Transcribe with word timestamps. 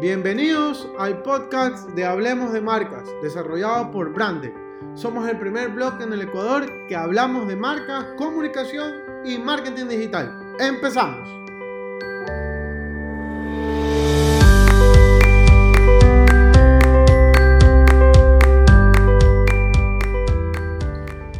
Bienvenidos 0.00 0.86
al 0.96 1.22
podcast 1.24 1.88
de 1.88 2.04
Hablemos 2.04 2.52
de 2.52 2.60
Marcas, 2.60 3.02
desarrollado 3.20 3.90
por 3.90 4.12
Brande. 4.12 4.54
Somos 4.94 5.28
el 5.28 5.36
primer 5.40 5.70
blog 5.70 6.00
en 6.00 6.12
el 6.12 6.22
Ecuador 6.22 6.70
que 6.86 6.94
hablamos 6.94 7.48
de 7.48 7.56
marcas, 7.56 8.06
comunicación 8.16 8.94
y 9.24 9.38
marketing 9.38 9.86
digital. 9.88 10.54
¡Empezamos! 10.60 11.28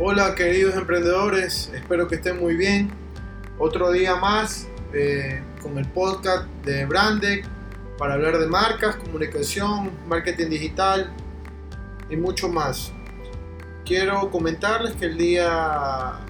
Hola 0.00 0.34
queridos 0.34 0.74
emprendedores, 0.74 1.70
espero 1.72 2.08
que 2.08 2.16
estén 2.16 2.40
muy 2.40 2.56
bien. 2.56 2.90
Otro 3.56 3.92
día 3.92 4.16
más 4.16 4.66
eh, 4.92 5.44
con 5.62 5.78
el 5.78 5.86
podcast 5.86 6.48
de 6.64 6.86
Brandec 6.86 7.57
para 7.98 8.14
hablar 8.14 8.38
de 8.38 8.46
marcas, 8.46 8.96
comunicación, 8.96 9.90
marketing 10.06 10.48
digital 10.48 11.12
y 12.08 12.16
mucho 12.16 12.48
más. 12.48 12.92
Quiero 13.84 14.30
comentarles 14.30 14.94
que 14.94 15.06
el 15.06 15.18
día 15.18 16.20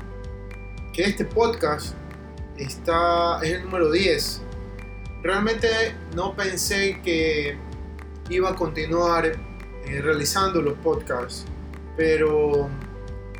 que 0.92 1.04
este 1.04 1.24
podcast 1.24 1.94
está 2.56 3.38
es 3.42 3.52
el 3.52 3.64
número 3.64 3.92
10. 3.92 4.42
Realmente 5.22 5.68
no 6.16 6.34
pensé 6.34 7.00
que 7.02 7.56
iba 8.30 8.50
a 8.50 8.54
continuar 8.54 9.26
eh, 9.26 10.00
realizando 10.00 10.62
los 10.62 10.74
podcasts, 10.78 11.44
pero 11.96 12.68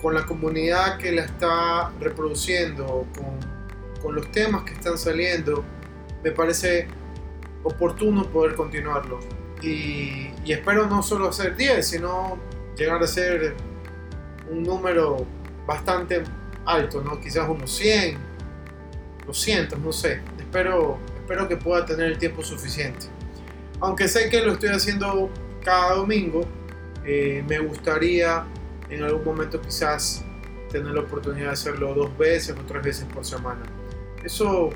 con 0.03 0.15
la 0.15 0.25
comunidad 0.27 0.99
que 0.99 1.11
la 1.13 1.25
está 1.25 1.91
reproduciendo, 1.99 3.07
con 3.17 3.59
con 4.01 4.15
los 4.15 4.31
temas 4.31 4.65
que 4.65 4.73
están 4.73 4.99
saliendo, 4.99 5.65
me 6.23 6.31
parece 6.31 6.89
oportuno 7.69 8.25
poder 8.25 8.55
continuarlo. 8.55 9.19
Y, 9.63 10.31
espero 10.47 10.87
no 10.87 11.03
solo 11.03 11.29
hacer 11.29 11.57
10, 11.57 11.87
sino 11.87 12.39
llegar 12.77 13.03
a 13.03 13.07
ser 13.07 13.55
un 14.51 14.63
número 14.63 15.27
bastante 15.67 16.23
alto, 16.65 17.03
¿no? 17.03 17.21
quizás 17.21 17.49
unos 17.49 17.71
100, 17.77 18.17
200, 19.27 19.79
no 19.79 19.93
sé. 19.93 20.23
Espero, 20.39 20.99
espero 21.17 21.49
que 21.49 21.57
pueda 21.57 21.85
tener 21.85 22.07
el 22.07 22.19
tiempo 22.19 22.43
suficiente. 22.43 23.07
Aunque 23.81 24.09
sé 24.09 24.31
que 24.31 24.41
lo 24.41 24.53
estoy 24.53 24.71
haciendo 24.71 25.31
cada 25.63 25.95
domingo, 25.95 26.41
eh, 27.05 27.45
me 27.47 27.59
gustaría 27.59 28.45
en 28.89 29.03
algún 29.03 29.25
momento 29.25 29.61
quizás 29.61 30.25
tener 30.71 30.93
la 30.93 31.01
oportunidad 31.01 31.47
de 31.47 31.53
hacerlo 31.53 31.95
dos 31.95 32.17
veces 32.17 32.57
o 32.59 32.63
tres 32.67 32.83
veces 32.83 33.07
por 33.13 33.25
semana. 33.25 33.63
Eso, 34.25 34.71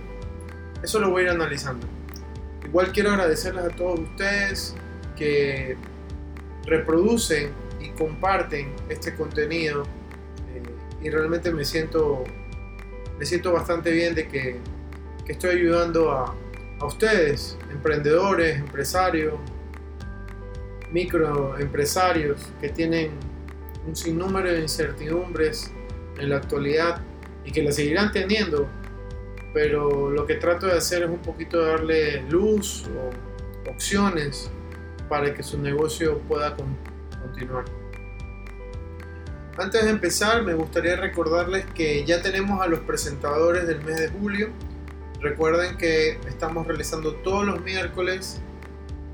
eso 0.83 1.01
lo 1.01 1.11
voy 1.11 1.23
a 1.23 1.25
ir 1.25 1.31
analizando. 1.31 1.87
Igual 2.65 2.93
quiero 2.93 3.11
agradecerles 3.11 3.65
a 3.65 3.69
todos 3.71 4.01
ustedes 4.01 4.75
que 5.17 5.77
reproducen 6.65 7.51
y 7.81 7.91
comparten 7.91 8.73
este 8.89 9.15
contenido 9.15 9.83
eh, 10.55 10.63
y 11.03 11.11
realmente 11.11 11.53
me 11.53 11.65
siento, 11.65 12.25
me 13.19 13.27
siento 13.27 13.53
bastante 13.53 13.91
bien 13.91 14.15
de 14.15 14.29
que, 14.29 14.59
que 15.25 15.33
estoy 15.33 15.59
ayudando 15.59 16.13
a, 16.13 16.35
a 16.79 16.87
ustedes, 16.87 17.59
emprendedores, 17.71 18.59
empresarios, 18.59 19.35
microempresarios 20.93 22.41
que 22.61 22.69
tienen 22.69 23.11
un 23.87 23.97
sinnúmero 23.97 24.53
de 24.53 24.61
incertidumbres 24.61 25.73
en 26.19 26.31
la 26.31 26.37
actualidad 26.37 27.01
y 27.45 27.51
que 27.51 27.63
la 27.63 27.73
seguirán 27.73 28.13
teniendo 28.13 28.69
pero 29.53 30.11
lo 30.11 30.27
que 30.27 30.37
trato 30.37 30.67
de 30.67 30.73
hacer 30.73 31.03
es 31.03 31.11
un 31.11 31.19
poquito 31.19 31.61
darle 31.61 32.23
luz 32.23 32.87
o 32.89 33.71
opciones 33.71 34.51
para 35.09 35.35
que 35.35 35.43
su 35.43 35.59
negocio 35.59 36.19
pueda 36.21 36.57
continuar. 37.21 37.65
Antes 39.59 39.85
de 39.85 39.91
empezar, 39.91 40.43
me 40.43 40.55
gustaría 40.55 40.97
recordarles 40.97 41.67
que 41.67 42.05
ya 42.05 42.23
tenemos 42.23 42.63
a 42.63 42.67
los 42.67 42.81
presentadores 42.81 43.67
del 43.67 43.83
mes 43.83 44.01
de 44.01 44.09
julio. 44.09 44.49
Recuerden 45.21 45.77
que 45.77 46.13
estamos 46.27 46.67
realizando 46.67 47.15
todos 47.17 47.45
los 47.45 47.61
miércoles 47.61 48.41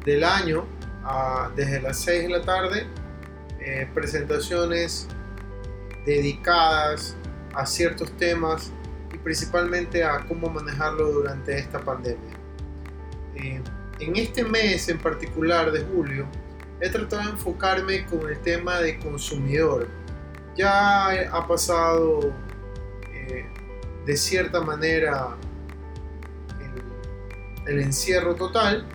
del 0.05 0.23
año 0.23 0.65
desde 1.57 1.81
las 1.81 1.99
6 2.01 2.23
de 2.25 2.29
la 2.29 2.43
tarde 2.43 2.87
eh, 3.61 3.89
presentaciones 3.93 5.09
dedicadas 6.07 7.17
a 7.55 7.67
ciertos 7.67 8.17
temas 8.17 8.73
principalmente 9.29 10.03
a 10.03 10.25
cómo 10.27 10.49
manejarlo 10.49 11.13
durante 11.13 11.59
esta 11.59 11.79
pandemia. 11.81 12.33
Eh, 13.35 13.61
en 14.01 14.17
este 14.17 14.43
mes 14.43 14.89
en 14.89 14.99
particular 14.99 15.71
de 15.71 15.85
julio, 15.85 16.27
he 16.81 16.89
tratado 16.89 17.25
de 17.25 17.31
enfocarme 17.33 18.07
con 18.07 18.27
el 18.27 18.41
tema 18.41 18.81
de 18.81 18.99
consumidor. 18.99 19.87
Ya 20.57 21.09
ha 21.31 21.47
pasado 21.47 22.33
eh, 23.13 23.45
de 24.07 24.17
cierta 24.17 24.63
manera 24.63 25.37
el, 27.67 27.81
encierro 27.81 28.35
total 28.35 28.87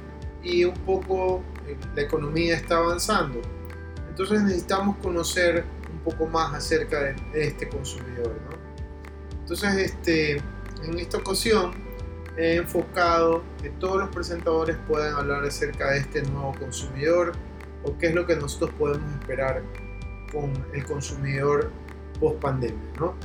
y 0.41 0.63
un 0.63 0.73
poco 0.79 1.43
eh, 1.67 1.77
la 1.93 2.01
economía 2.01 2.55
está 2.55 2.77
avanzando. 2.77 3.39
Entonces 4.09 4.41
necesitamos 4.41 4.97
conocer 4.97 5.63
un 5.93 5.99
poco 5.99 6.25
más 6.25 6.55
acerca 6.55 7.01
de, 7.03 7.15
este 7.35 7.69
consumidor. 7.69 8.52
Entonces, 9.43 9.75
este, 9.75 10.37
en 10.83 10.97
esta 10.97 11.17
ocasión 11.17 11.71
he 12.37 12.55
enfocado 12.55 13.43
que 13.61 13.69
todos 13.71 13.99
los 13.99 14.09
presentadores 14.09 14.77
puedan 14.87 15.15
hablar 15.15 15.43
acerca 15.43 15.91
de 15.91 15.99
este 15.99 16.23
nuevo 16.23 16.55
consumidor 16.57 17.33
o 17.83 17.97
qué 17.97 18.07
es 18.07 18.15
lo 18.15 18.25
que 18.25 18.37
nosotros 18.37 18.71
podemos 18.79 19.11
esperar 19.19 19.61
con 20.31 20.51
el 20.73 20.85
consumidor 20.85 21.71
post 22.21 22.39
pandemia. 22.39 22.81
¿no? 22.99 23.15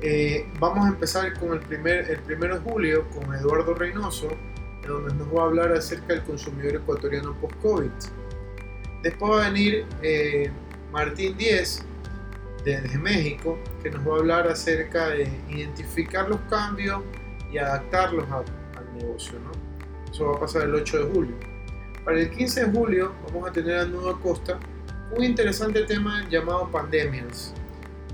Eh, 0.00 0.48
vamos 0.60 0.86
a 0.86 0.88
empezar 0.90 1.36
con 1.38 1.52
el, 1.52 1.60
primer, 1.60 2.08
el 2.08 2.20
primero 2.20 2.58
de 2.58 2.70
julio 2.70 3.04
con 3.10 3.34
Eduardo 3.34 3.74
Reynoso, 3.74 4.28
donde 4.86 5.12
nos 5.14 5.28
va 5.34 5.42
a 5.42 5.46
hablar 5.46 5.72
acerca 5.72 6.14
del 6.14 6.22
consumidor 6.22 6.76
ecuatoriano 6.76 7.36
post-COVID. 7.40 7.90
Después 9.02 9.32
va 9.32 9.46
a 9.46 9.50
venir 9.50 9.84
eh, 10.02 10.50
Martín 10.92 11.36
Díez, 11.36 11.84
desde 12.64 12.98
México, 12.98 13.58
que 13.82 13.90
nos 13.90 14.06
va 14.06 14.16
a 14.16 14.18
hablar 14.18 14.48
acerca 14.48 15.08
de 15.08 15.28
identificar 15.48 16.28
los 16.28 16.40
cambios 16.42 17.02
y 17.52 17.58
adaptarlos 17.58 18.24
al 18.30 18.44
negocio. 18.96 19.38
¿no? 19.40 19.50
Eso 20.10 20.26
va 20.26 20.36
a 20.36 20.40
pasar 20.40 20.62
el 20.62 20.74
8 20.74 21.06
de 21.06 21.12
julio. 21.12 21.34
Para 22.04 22.20
el 22.20 22.30
15 22.30 22.66
de 22.66 22.72
julio 22.72 23.12
vamos 23.26 23.48
a 23.48 23.52
tener 23.52 23.78
a 23.78 23.84
Nueva 23.84 24.18
Costa 24.20 24.58
un 25.16 25.24
interesante 25.24 25.82
tema 25.84 26.26
llamado 26.28 26.70
pandemias. 26.70 27.54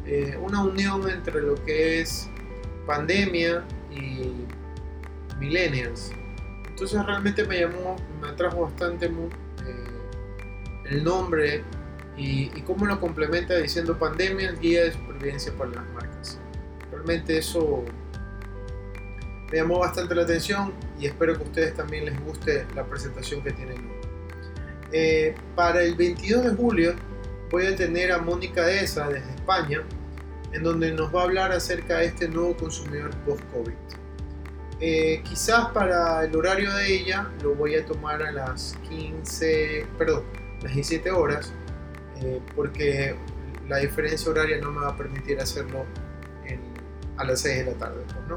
Eh, 0.04 0.38
una 0.40 0.62
unión 0.62 1.08
entre 1.08 1.42
lo 1.42 1.54
que 1.64 2.00
es 2.00 2.28
pandemia 2.86 3.64
y 3.90 4.32
millennials. 5.38 6.12
Entonces 6.68 7.04
realmente 7.04 7.44
me 7.44 7.60
llamó, 7.60 7.96
me 8.20 8.28
atrajo 8.28 8.62
bastante 8.62 9.06
eh, 9.06 9.10
el 10.86 11.04
nombre 11.04 11.62
y, 12.18 12.48
cómo 12.62 12.84
lo 12.84 13.00
complementa 13.00 13.56
diciendo 13.56 13.98
pandemia, 13.98 14.52
guía 14.52 14.84
de 14.84 14.92
supervivencia 14.92 15.52
para 15.56 15.70
las 15.70 15.86
marcas. 15.94 16.38
Realmente 16.90 17.38
eso 17.38 17.84
me 19.50 19.58
llamó 19.58 19.78
bastante 19.78 20.14
la 20.14 20.22
atención 20.22 20.72
y 20.98 21.06
espero 21.06 21.34
que 21.36 21.44
a 21.44 21.46
ustedes 21.46 21.74
también 21.74 22.04
les 22.04 22.20
guste 22.24 22.66
la 22.74 22.84
presentación 22.84 23.42
que 23.42 23.52
tienen 23.52 23.98
eh, 24.92 25.34
para 25.54 25.82
el 25.82 25.94
22 25.94 26.44
de 26.44 26.50
julio 26.50 26.94
voy 27.50 27.66
a 27.66 27.76
tener 27.76 28.10
a 28.12 28.18
Mónica 28.18 28.64
Deza 28.64 29.08
desde 29.08 29.30
España, 29.30 29.82
en 30.52 30.62
donde 30.62 30.92
nos 30.92 31.14
va 31.14 31.22
a 31.22 31.24
hablar 31.24 31.52
acerca 31.52 31.98
de 31.98 32.06
este 32.06 32.28
nuevo 32.28 32.56
consumidor 32.56 33.10
post-COVID. 33.26 33.72
Eh, 34.80 35.22
quizás 35.24 35.70
para 35.70 36.24
el 36.24 36.34
horario 36.36 36.72
de 36.72 36.94
ella 36.94 37.28
lo 37.42 37.54
voy 37.54 37.74
a 37.74 37.84
tomar 37.84 38.22
a 38.22 38.30
las 38.30 38.78
15, 38.88 39.86
perdón, 39.98 40.24
las 40.62 40.72
17 40.72 41.10
horas, 41.10 41.52
eh, 42.22 42.40
porque 42.54 43.14
la 43.68 43.78
diferencia 43.78 44.30
horaria 44.30 44.58
no 44.58 44.72
me 44.72 44.80
va 44.80 44.88
a 44.88 44.96
permitir 44.96 45.40
hacerlo 45.40 45.84
a 47.18 47.24
las 47.24 47.40
6 47.40 47.66
de 47.66 47.72
la 47.72 47.78
tarde. 47.78 48.02
Pues, 48.06 48.28
¿no? 48.28 48.36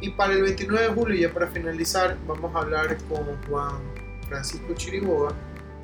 Y 0.00 0.10
para 0.10 0.34
el 0.34 0.42
29 0.42 0.88
de 0.88 0.94
julio, 0.94 1.28
ya 1.28 1.32
para 1.32 1.48
finalizar, 1.48 2.16
vamos 2.26 2.54
a 2.54 2.58
hablar 2.58 2.96
con 3.08 3.24
Juan 3.48 3.80
Francisco 4.28 4.74
Chiriboga, 4.74 5.32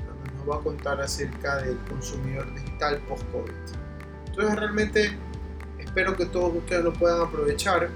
donde 0.06 0.32
nos 0.36 0.50
va 0.50 0.56
a 0.56 0.60
contar 0.60 1.00
acerca 1.00 1.62
del 1.62 1.78
consumidor 1.88 2.52
digital 2.54 2.98
post-COVID. 3.08 3.52
Entonces 4.26 4.56
realmente 4.56 5.18
espero 5.78 6.14
que 6.16 6.26
todos 6.26 6.54
ustedes 6.56 6.84
lo 6.84 6.92
puedan 6.92 7.22
aprovechar, 7.22 7.88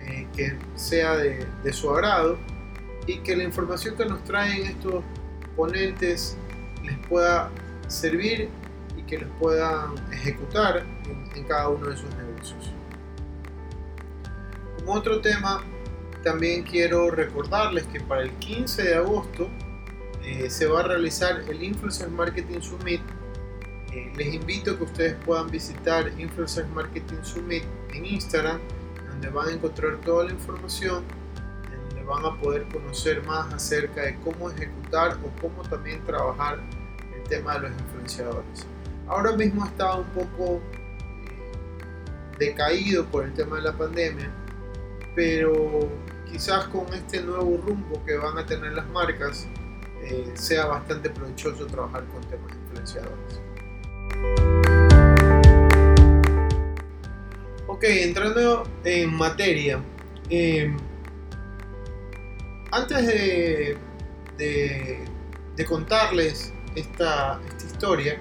eh, 0.00 0.26
que 0.34 0.56
sea 0.74 1.16
de, 1.16 1.46
de 1.62 1.72
su 1.72 1.90
agrado 1.90 2.36
y 3.06 3.18
que 3.18 3.36
la 3.36 3.44
información 3.44 3.96
que 3.96 4.06
nos 4.06 4.22
traen 4.24 4.66
estos 4.66 5.04
ponentes 5.56 6.36
les 6.84 6.98
pueda 7.06 7.50
servir 7.88 8.48
y 8.96 9.02
que 9.02 9.18
los 9.18 9.30
puedan 9.40 9.94
ejecutar 10.12 10.84
en, 11.34 11.44
cada 11.44 11.68
uno 11.68 11.88
de 11.88 11.96
sus 11.96 12.14
negocios. 12.16 12.72
Como 14.78 14.92
otro 14.92 15.20
tema, 15.20 15.64
también 16.22 16.64
quiero 16.64 17.10
recordarles 17.10 17.86
que 17.86 18.00
para 18.00 18.22
el 18.22 18.30
15 18.32 18.82
de 18.82 18.94
agosto 18.96 19.48
eh, 20.24 20.50
se 20.50 20.66
va 20.66 20.80
a 20.80 20.82
realizar 20.82 21.42
el 21.48 21.62
Influencer 21.62 22.10
Marketing 22.10 22.60
Summit. 22.60 23.00
Eh, 23.92 24.12
les 24.16 24.34
invito 24.34 24.72
a 24.72 24.76
que 24.76 24.84
ustedes 24.84 25.14
puedan 25.24 25.48
visitar 25.48 26.12
Influencer 26.18 26.66
Marketing 26.66 27.22
Summit 27.22 27.62
en 27.94 28.04
Instagram, 28.04 28.58
donde 29.08 29.28
van 29.28 29.48
a 29.48 29.52
encontrar 29.52 29.96
toda 30.00 30.24
la 30.24 30.32
información, 30.32 31.04
donde 31.70 32.04
van 32.04 32.24
a 32.26 32.38
poder 32.40 32.66
conocer 32.68 33.22
más 33.24 33.54
acerca 33.54 34.02
de 34.02 34.16
cómo 34.16 34.50
ejecutar 34.50 35.16
o 35.24 35.40
cómo 35.40 35.62
también 35.62 36.04
trabajar 36.04 36.58
tema 37.28 37.54
de 37.54 37.68
los 37.68 37.70
influenciadores. 37.80 38.66
Ahora 39.06 39.32
mismo 39.32 39.64
está 39.64 39.94
un 39.94 40.06
poco 40.06 40.60
decaído 42.38 43.04
por 43.06 43.24
el 43.24 43.32
tema 43.34 43.56
de 43.56 43.62
la 43.62 43.72
pandemia, 43.72 44.30
pero 45.14 45.88
quizás 46.30 46.66
con 46.66 46.92
este 46.92 47.22
nuevo 47.22 47.56
rumbo 47.66 48.04
que 48.04 48.16
van 48.16 48.38
a 48.38 48.46
tener 48.46 48.72
las 48.72 48.88
marcas, 48.88 49.46
eh, 50.02 50.30
sea 50.34 50.66
bastante 50.66 51.10
provechoso 51.10 51.66
trabajar 51.66 52.04
con 52.06 52.20
temas 52.22 52.52
influenciadores. 52.54 53.40
Ok, 57.66 57.84
entrando 57.84 58.64
en 58.84 59.14
materia, 59.14 59.80
em, 60.30 60.76
antes 62.70 63.06
de, 63.06 63.78
contarles 65.68 66.52
esta, 66.80 67.40
esta 67.48 67.66
historia, 67.66 68.20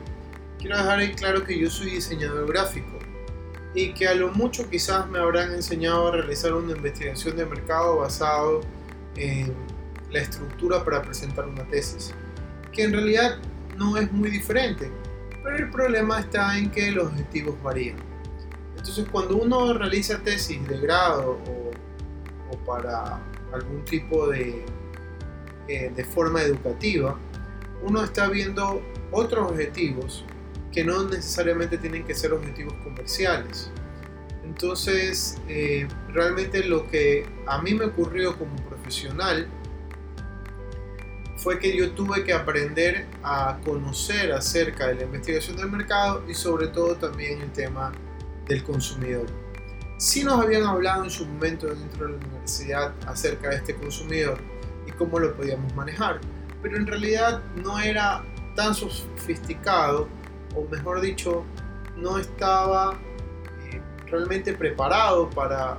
quiero 0.59 0.77
dejar 0.77 0.99
ahí 0.99 1.13
claro 1.13 1.43
que 1.43 1.57
yo 1.57 1.69
soy 1.69 1.91
diseñador 1.91 2.47
gráfico 2.47 2.97
y 3.73 3.93
que 3.93 4.07
a 4.07 4.15
lo 4.15 4.31
mucho 4.31 4.69
quizás 4.69 5.07
me 5.07 5.19
habrán 5.19 5.53
enseñado 5.53 6.07
a 6.07 6.11
realizar 6.11 6.53
una 6.53 6.71
investigación 6.75 7.37
de 7.37 7.45
mercado 7.45 7.97
basado 7.97 8.61
en 9.15 9.53
la 10.09 10.19
estructura 10.19 10.83
para 10.83 11.01
presentar 11.01 11.47
una 11.47 11.63
tesis, 11.65 12.13
que 12.71 12.83
en 12.83 12.93
realidad 12.93 13.37
no 13.77 13.97
es 13.97 14.11
muy 14.11 14.29
diferente, 14.29 14.89
pero 15.43 15.57
el 15.57 15.69
problema 15.69 16.19
está 16.19 16.57
en 16.57 16.71
que 16.71 16.91
los 16.91 17.07
objetivos 17.07 17.55
varían. 17.61 17.97
Entonces 18.75 19.05
cuando 19.11 19.37
uno 19.37 19.73
realiza 19.73 20.17
tesis 20.19 20.65
de 20.67 20.79
grado 20.79 21.39
o, 21.47 22.57
para 22.65 23.19
algún 23.53 23.83
tipo 23.85 24.27
de, 24.27 24.65
eh, 25.67 25.91
de 25.95 26.03
forma 26.03 26.41
educativa, 26.41 27.17
uno 27.81 28.03
está 28.03 28.27
viendo 28.27 28.81
otros 29.11 29.51
objetivos 29.51 30.25
que 30.71 30.83
no 30.83 31.03
necesariamente 31.05 31.77
tienen 31.77 32.03
que 32.03 32.13
ser 32.13 32.33
objetivos 32.33 32.73
comerciales. 32.83 33.71
Entonces, 34.43 35.37
eh, 35.47 35.87
realmente 36.09 36.63
lo 36.63 36.87
que 36.89 37.25
a 37.45 37.61
mí 37.61 37.73
me 37.73 37.85
ocurrió 37.85 38.37
como 38.37 38.55
profesional 38.67 39.47
fue 41.37 41.59
que 41.59 41.75
yo 41.75 41.91
tuve 41.91 42.23
que 42.23 42.33
aprender 42.33 43.05
a 43.23 43.59
conocer 43.63 44.31
acerca 44.31 44.87
de 44.87 44.95
la 44.95 45.03
investigación 45.03 45.57
del 45.57 45.69
mercado 45.69 46.23
y 46.27 46.33
sobre 46.33 46.67
todo 46.67 46.95
también 46.95 47.41
el 47.41 47.51
tema 47.51 47.91
del 48.47 48.63
consumidor. 48.63 49.27
Sí 49.97 50.23
nos 50.23 50.39
habían 50.43 50.63
hablado 50.63 51.03
en 51.03 51.09
su 51.09 51.25
momento 51.25 51.67
dentro 51.67 52.05
de 52.05 52.13
la 52.13 52.17
universidad 52.17 52.93
acerca 53.05 53.49
de 53.49 53.57
este 53.57 53.75
consumidor 53.75 54.39
y 54.87 54.91
cómo 54.91 55.19
lo 55.19 55.35
podíamos 55.35 55.73
manejar, 55.75 56.19
pero 56.61 56.77
en 56.77 56.87
realidad 56.87 57.41
no 57.55 57.79
era 57.79 58.23
tan 58.55 58.73
sofisticado 58.73 60.07
o 60.55 60.67
mejor 60.69 61.01
dicho, 61.01 61.45
no 61.95 62.17
estaba 62.17 62.97
eh, 63.71 63.81
realmente 64.07 64.53
preparado 64.53 65.29
para, 65.29 65.77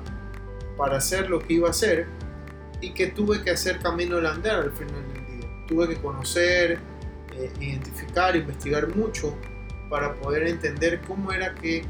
para 0.77 0.99
hacer 0.99 1.29
lo 1.29 1.41
que 1.41 1.55
iba 1.55 1.69
a 1.69 1.71
hacer 1.71 2.07
y 2.81 2.93
que 2.93 3.09
tuve 3.09 3.43
que 3.43 3.51
hacer 3.51 3.81
camino 3.81 4.17
del 4.17 4.27
andar 4.27 4.61
al 4.61 4.73
final 4.73 5.03
del 5.13 5.27
día. 5.27 5.49
Tuve 5.67 5.89
que 5.89 5.97
conocer, 5.97 6.79
eh, 7.33 7.53
identificar, 7.61 8.37
investigar 8.37 8.95
mucho 8.95 9.37
para 9.91 10.15
poder 10.15 10.47
entender 10.47 11.01
cómo 11.03 11.33
era 11.33 11.55
que 11.55 11.85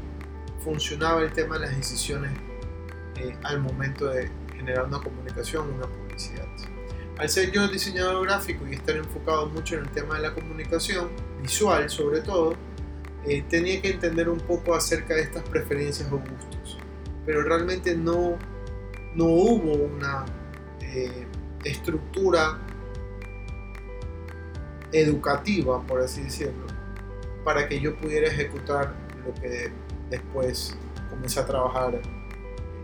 funcionaba 0.63 1.21
el 1.21 1.31
tema 1.31 1.55
de 1.55 1.67
las 1.67 1.75
decisiones 1.75 2.31
eh, 3.17 3.35
al 3.43 3.59
momento 3.59 4.07
de 4.07 4.29
generar 4.55 4.85
una 4.85 4.99
comunicación, 4.99 5.69
una 5.73 5.87
publicidad. 5.87 6.45
Al 7.19 7.27
ser 7.27 7.51
yo 7.51 7.67
diseñador 7.67 8.25
gráfico 8.25 8.65
y 8.65 8.75
estar 8.75 8.95
enfocado 8.95 9.47
mucho 9.47 9.75
en 9.75 9.81
el 9.81 9.89
tema 9.89 10.15
de 10.15 10.21
la 10.21 10.33
comunicación, 10.33 11.09
visual 11.41 11.89
sobre 11.89 12.21
todo, 12.21 12.55
eh, 13.27 13.43
tenía 13.49 13.81
que 13.81 13.89
entender 13.89 14.29
un 14.29 14.39
poco 14.39 14.73
acerca 14.73 15.15
de 15.15 15.23
estas 15.23 15.43
preferencias 15.43 16.09
o 16.13 16.17
gustos, 16.17 16.77
pero 17.25 17.43
realmente 17.43 17.93
no, 17.93 18.37
no 19.15 19.25
hubo 19.25 19.73
una 19.73 20.23
eh, 20.79 21.27
estructura 21.65 22.57
educativa, 24.93 25.85
por 25.85 25.99
así 25.99 26.21
decirlo, 26.21 26.67
para 27.43 27.67
que 27.67 27.81
yo 27.81 27.97
pudiera 27.97 28.27
ejecutar 28.27 28.95
lo 29.25 29.33
que 29.33 29.73
después 30.09 30.77
comencé 31.09 31.41
a 31.41 31.45
trabajar 31.45 32.01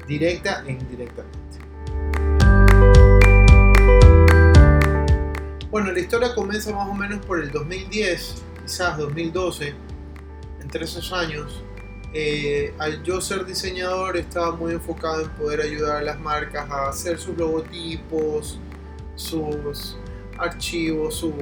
directa 0.05 0.61
e 0.67 0.73
indirectamente. 0.73 1.44
Bueno, 5.75 5.91
la 5.91 5.99
historia 5.99 6.33
comienza 6.33 6.71
más 6.71 6.87
o 6.87 6.93
menos 6.93 7.25
por 7.25 7.43
el 7.43 7.51
2010, 7.51 8.43
quizás 8.63 8.97
2012 8.97 9.73
entre 10.61 10.85
esos 10.85 11.11
años, 11.11 11.61
eh, 12.13 12.73
al 12.79 13.03
yo 13.03 13.19
ser 13.19 13.45
diseñador 13.45 14.15
estaba 14.15 14.55
muy 14.55 14.71
enfocado 14.71 15.23
en 15.23 15.29
poder 15.31 15.59
ayudar 15.59 15.97
a 15.97 16.01
las 16.01 16.17
marcas 16.17 16.71
a 16.71 16.87
hacer 16.87 17.19
sus 17.19 17.37
logotipos, 17.37 18.57
sus 19.15 19.97
archivos, 20.37 21.15
sus 21.15 21.33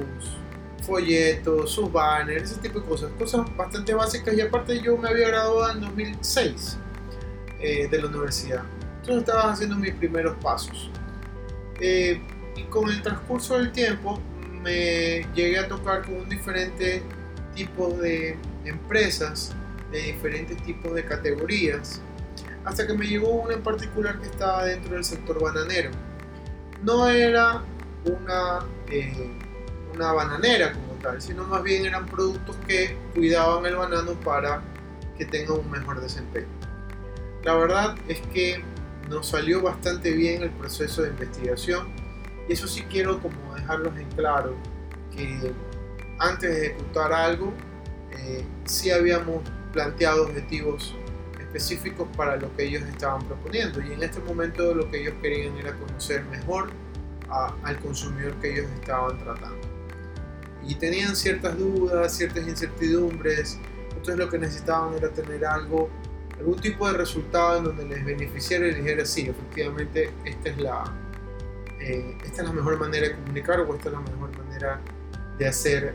folletos, 0.82 1.70
sus 1.70 1.92
banners, 1.92 2.50
ese 2.50 2.60
tipo 2.60 2.80
de 2.80 2.86
cosas, 2.86 3.12
cosas 3.16 3.56
bastante 3.56 3.94
básicas 3.94 4.34
y 4.34 4.40
aparte 4.40 4.80
yo 4.80 4.96
me 4.96 5.10
había 5.10 5.28
graduado 5.28 5.70
en 5.70 5.80
2006 5.80 6.76
eh, 7.60 7.86
de 7.88 8.02
la 8.02 8.08
universidad, 8.08 8.64
entonces 8.96 9.18
estaba 9.18 9.52
haciendo 9.52 9.76
mis 9.76 9.94
primeros 9.94 10.36
pasos. 10.42 10.90
Eh, 11.78 12.20
y 12.56 12.62
con 12.64 12.88
el 12.88 13.02
transcurso 13.02 13.56
del 13.58 13.72
tiempo 13.72 14.20
me 14.62 15.26
llegué 15.34 15.58
a 15.58 15.68
tocar 15.68 16.02
con 16.02 16.16
un 16.16 16.28
diferente 16.28 17.02
tipo 17.54 17.88
de 17.90 18.36
empresas 18.64 19.54
de 19.90 20.00
diferentes 20.00 20.60
tipos 20.62 20.94
de 20.94 21.04
categorías, 21.04 22.00
hasta 22.64 22.86
que 22.86 22.94
me 22.94 23.06
llegó 23.06 23.28
una 23.28 23.54
en 23.54 23.62
particular 23.62 24.18
que 24.20 24.26
estaba 24.26 24.64
dentro 24.64 24.94
del 24.94 25.04
sector 25.04 25.40
bananero. 25.40 25.90
No 26.82 27.08
era 27.08 27.62
una, 28.04 28.66
eh, 28.90 29.30
una 29.94 30.12
bananera 30.12 30.72
como 30.72 30.94
tal, 31.00 31.20
sino 31.20 31.44
más 31.44 31.62
bien 31.62 31.86
eran 31.86 32.06
productos 32.06 32.56
que 32.66 32.96
cuidaban 33.14 33.64
el 33.66 33.76
banano 33.76 34.14
para 34.20 34.62
que 35.16 35.26
tenga 35.26 35.54
un 35.54 35.70
mejor 35.70 36.00
desempeño. 36.00 36.48
La 37.44 37.54
verdad 37.54 37.94
es 38.08 38.20
que 38.32 38.64
nos 39.08 39.28
salió 39.28 39.62
bastante 39.62 40.12
bien 40.12 40.42
el 40.42 40.50
proceso 40.50 41.02
de 41.02 41.10
investigación 41.10 42.03
y 42.48 42.52
eso 42.52 42.66
sí 42.66 42.82
quiero 42.82 43.20
como 43.20 43.54
dejarlos 43.54 43.96
en 43.96 44.08
claro 44.10 44.54
que 45.14 45.52
antes 46.18 46.50
de 46.50 46.66
ejecutar 46.66 47.12
algo 47.12 47.52
eh, 48.12 48.44
sí 48.64 48.90
habíamos 48.90 49.42
planteado 49.72 50.24
objetivos 50.24 50.94
específicos 51.40 52.08
para 52.16 52.36
lo 52.36 52.54
que 52.56 52.64
ellos 52.64 52.82
estaban 52.84 53.22
proponiendo 53.26 53.80
y 53.80 53.92
en 53.92 54.02
este 54.02 54.20
momento 54.20 54.74
lo 54.74 54.90
que 54.90 55.00
ellos 55.00 55.14
querían 55.22 55.56
era 55.56 55.72
conocer 55.74 56.24
mejor 56.26 56.70
al 57.62 57.78
consumidor 57.80 58.34
que 58.40 58.52
ellos 58.52 58.66
estaban 58.80 59.18
tratando. 59.18 59.58
Y 60.62 60.76
tenían 60.76 61.16
ciertas 61.16 61.58
dudas, 61.58 62.16
ciertas 62.16 62.46
incertidumbres, 62.46 63.58
entonces 63.88 64.16
lo 64.16 64.28
que 64.28 64.38
necesitaban 64.38 64.94
era 64.94 65.08
tener 65.10 65.44
algo, 65.44 65.90
algún 66.38 66.56
tipo 66.60 66.86
de 66.90 66.96
resultado 66.96 67.58
en 67.58 67.64
donde 67.64 67.86
les 67.86 68.04
beneficiara 68.04 68.66
y 68.66 68.70
les 68.70 68.84
dijera, 68.84 69.04
sí, 69.04 69.28
efectivamente, 69.28 70.10
esta 70.24 70.50
es 70.50 70.58
la, 70.58 70.84
eh, 71.84 72.16
esta 72.24 72.42
es 72.42 72.48
la 72.48 72.54
mejor 72.54 72.78
manera 72.78 73.08
de 73.08 73.14
comunicar 73.14 73.60
o 73.60 73.74
esta 73.74 73.88
es 73.90 73.94
la 73.94 74.00
mejor 74.00 74.38
manera 74.38 74.80
de 75.38 75.46
hacer 75.46 75.92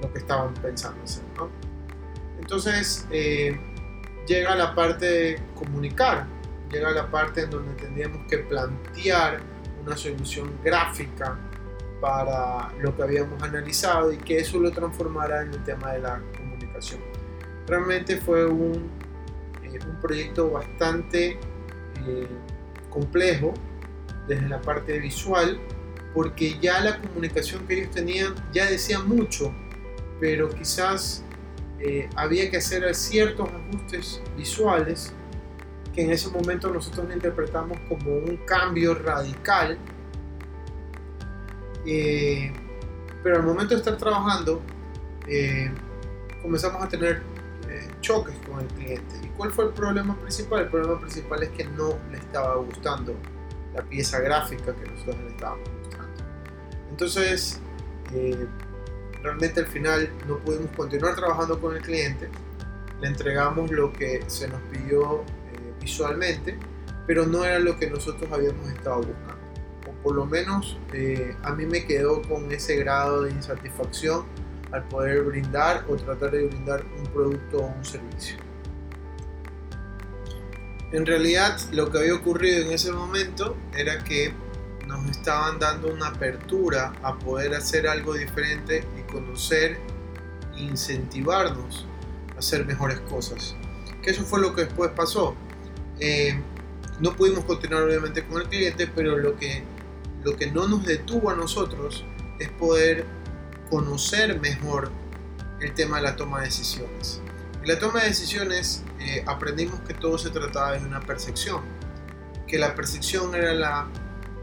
lo 0.00 0.10
que 0.10 0.18
estaban 0.18 0.54
pensando 0.54 1.02
hacer. 1.02 1.22
¿no? 1.36 1.50
Entonces 2.40 3.06
eh, 3.10 3.60
llega 4.26 4.54
la 4.54 4.74
parte 4.74 5.06
de 5.06 5.42
comunicar, 5.54 6.26
llega 6.70 6.90
la 6.92 7.10
parte 7.10 7.42
en 7.42 7.50
donde 7.50 7.74
tendríamos 7.74 8.26
que 8.26 8.38
plantear 8.38 9.40
una 9.84 9.96
solución 9.96 10.50
gráfica 10.64 11.38
para 12.00 12.72
lo 12.80 12.96
que 12.96 13.02
habíamos 13.02 13.42
analizado 13.42 14.12
y 14.12 14.16
que 14.16 14.38
eso 14.38 14.58
lo 14.58 14.70
transformara 14.70 15.42
en 15.42 15.52
el 15.52 15.62
tema 15.62 15.92
de 15.92 16.00
la 16.00 16.22
comunicación. 16.36 17.00
Realmente 17.66 18.16
fue 18.16 18.46
un, 18.46 18.90
eh, 19.62 19.78
un 19.86 20.00
proyecto 20.00 20.50
bastante 20.50 21.38
eh, 22.06 22.28
complejo 22.88 23.52
desde 24.26 24.48
la 24.48 24.60
parte 24.60 24.98
visual 24.98 25.58
porque 26.14 26.58
ya 26.60 26.80
la 26.80 27.00
comunicación 27.00 27.66
que 27.66 27.74
ellos 27.80 27.90
tenían 27.90 28.34
ya 28.52 28.66
decía 28.66 29.00
mucho 29.00 29.52
pero 30.20 30.48
quizás 30.50 31.24
eh, 31.80 32.08
había 32.16 32.50
que 32.50 32.58
hacer 32.58 32.94
ciertos 32.94 33.48
ajustes 33.48 34.22
visuales 34.36 35.12
que 35.92 36.02
en 36.02 36.10
ese 36.10 36.30
momento 36.30 36.70
nosotros 36.72 37.06
interpretamos 37.12 37.78
como 37.88 38.16
un 38.16 38.36
cambio 38.46 38.94
radical. 38.94 39.78
Eh, 41.86 42.52
Pero 43.22 43.36
al 43.36 43.42
momento 43.42 43.74
de 43.74 43.80
estar 43.80 43.96
trabajando, 43.96 44.60
eh, 45.28 45.70
comenzamos 46.40 46.82
a 46.82 46.88
tener 46.88 47.22
eh, 47.68 47.88
choques 48.00 48.34
con 48.48 48.60
el 48.60 48.66
cliente. 48.68 49.20
¿Y 49.22 49.28
cuál 49.28 49.52
fue 49.52 49.66
el 49.66 49.72
problema 49.72 50.16
principal? 50.16 50.62
El 50.62 50.68
problema 50.70 50.98
principal 50.98 51.42
es 51.42 51.50
que 51.50 51.64
no 51.64 51.98
le 52.10 52.18
estaba 52.18 52.56
gustando 52.56 53.14
la 53.74 53.82
pieza 53.82 54.20
gráfica 54.20 54.74
que 54.74 54.90
nosotros 54.90 55.16
le 55.24 55.28
estábamos 55.28 55.68
mostrando. 55.80 56.24
Entonces, 56.90 57.60
eh, 58.14 58.46
realmente 59.22 59.60
al 59.60 59.66
final 59.66 60.10
no 60.26 60.38
pudimos 60.38 60.70
continuar 60.76 61.14
trabajando 61.16 61.60
con 61.60 61.76
el 61.76 61.82
cliente. 61.82 62.28
Le 63.00 63.08
entregamos 63.08 63.70
lo 63.70 63.92
que 63.92 64.22
se 64.28 64.48
nos 64.48 64.60
pidió 64.62 65.24
visualmente, 65.80 66.58
pero 67.06 67.26
no 67.26 67.44
era 67.44 67.58
lo 67.58 67.76
que 67.76 67.90
nosotros 67.90 68.30
habíamos 68.30 68.68
estado 68.68 68.98
buscando 68.98 69.42
por 70.02 70.16
lo 70.16 70.26
menos 70.26 70.78
eh, 70.92 71.36
a 71.42 71.52
mí 71.52 71.64
me 71.64 71.84
quedó 71.84 72.22
con 72.22 72.50
ese 72.52 72.76
grado 72.76 73.22
de 73.22 73.30
insatisfacción 73.30 74.24
al 74.72 74.86
poder 74.88 75.22
brindar 75.22 75.84
o 75.88 75.96
tratar 75.96 76.30
de 76.32 76.46
brindar 76.46 76.84
un 76.98 77.06
producto 77.06 77.58
o 77.58 77.66
un 77.66 77.84
servicio. 77.84 78.36
En 80.92 81.06
realidad 81.06 81.58
lo 81.72 81.90
que 81.90 81.98
había 81.98 82.14
ocurrido 82.14 82.62
en 82.62 82.72
ese 82.72 82.92
momento 82.92 83.56
era 83.74 84.04
que 84.04 84.32
nos 84.86 85.08
estaban 85.10 85.58
dando 85.58 85.92
una 85.92 86.08
apertura 86.08 86.92
a 87.02 87.18
poder 87.18 87.54
hacer 87.54 87.88
algo 87.88 88.14
diferente 88.14 88.84
y 88.98 89.10
conocer 89.10 89.78
incentivarnos 90.56 91.86
a 92.36 92.40
hacer 92.40 92.66
mejores 92.66 93.00
cosas. 93.00 93.56
Que 94.02 94.10
eso 94.10 94.22
fue 94.22 94.40
lo 94.40 94.54
que 94.54 94.66
después 94.66 94.90
pasó. 94.90 95.34
Eh, 95.98 96.38
no 97.00 97.16
pudimos 97.16 97.44
continuar 97.44 97.84
obviamente 97.84 98.24
con 98.26 98.42
el 98.42 98.48
cliente, 98.48 98.86
pero 98.86 99.16
lo 99.16 99.36
que 99.36 99.64
lo 100.24 100.36
que 100.36 100.50
no 100.50 100.68
nos 100.68 100.84
detuvo 100.84 101.30
a 101.30 101.34
nosotros 101.34 102.04
es 102.38 102.48
poder 102.50 103.04
conocer 103.70 104.40
mejor 104.40 104.90
el 105.60 105.72
tema 105.74 105.96
de 105.96 106.02
la 106.02 106.16
toma 106.16 106.40
de 106.40 106.46
decisiones. 106.46 107.20
En 107.62 107.68
la 107.68 107.78
toma 107.78 108.00
de 108.00 108.08
decisiones 108.08 108.82
eh, 108.98 109.22
aprendimos 109.24 109.78
que 109.82 109.94
todo 109.94 110.18
se 110.18 110.30
trataba 110.30 110.72
de 110.72 110.84
una 110.84 110.98
percepción, 110.98 111.62
que 112.48 112.58
la 112.58 112.74
percepción 112.74 113.36
era 113.36 113.54
la, 113.54 113.86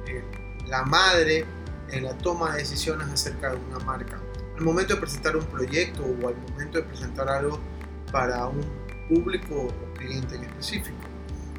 eh, 0.07 0.23
la 0.67 0.83
madre 0.83 1.43
en 1.89 2.05
la 2.05 2.17
toma 2.17 2.53
de 2.53 2.59
decisiones 2.59 3.09
acerca 3.09 3.51
de 3.51 3.57
una 3.57 3.79
marca. 3.79 4.21
Al 4.57 4.63
momento 4.63 4.93
de 4.93 5.01
presentar 5.01 5.35
un 5.35 5.43
proyecto 5.47 6.03
o 6.03 6.29
al 6.29 6.37
momento 6.37 6.77
de 6.77 6.85
presentar 6.85 7.27
algo 7.27 7.59
para 8.09 8.47
un 8.47 8.63
público 9.09 9.67
o 9.67 9.93
cliente 9.95 10.35
en 10.35 10.45
específico. 10.45 10.95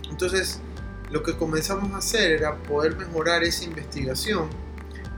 Entonces, 0.08 0.62
lo 1.10 1.22
que 1.22 1.36
comenzamos 1.36 1.92
a 1.92 1.98
hacer 1.98 2.30
era 2.30 2.56
poder 2.56 2.96
mejorar 2.96 3.42
esa 3.42 3.64
investigación 3.64 4.48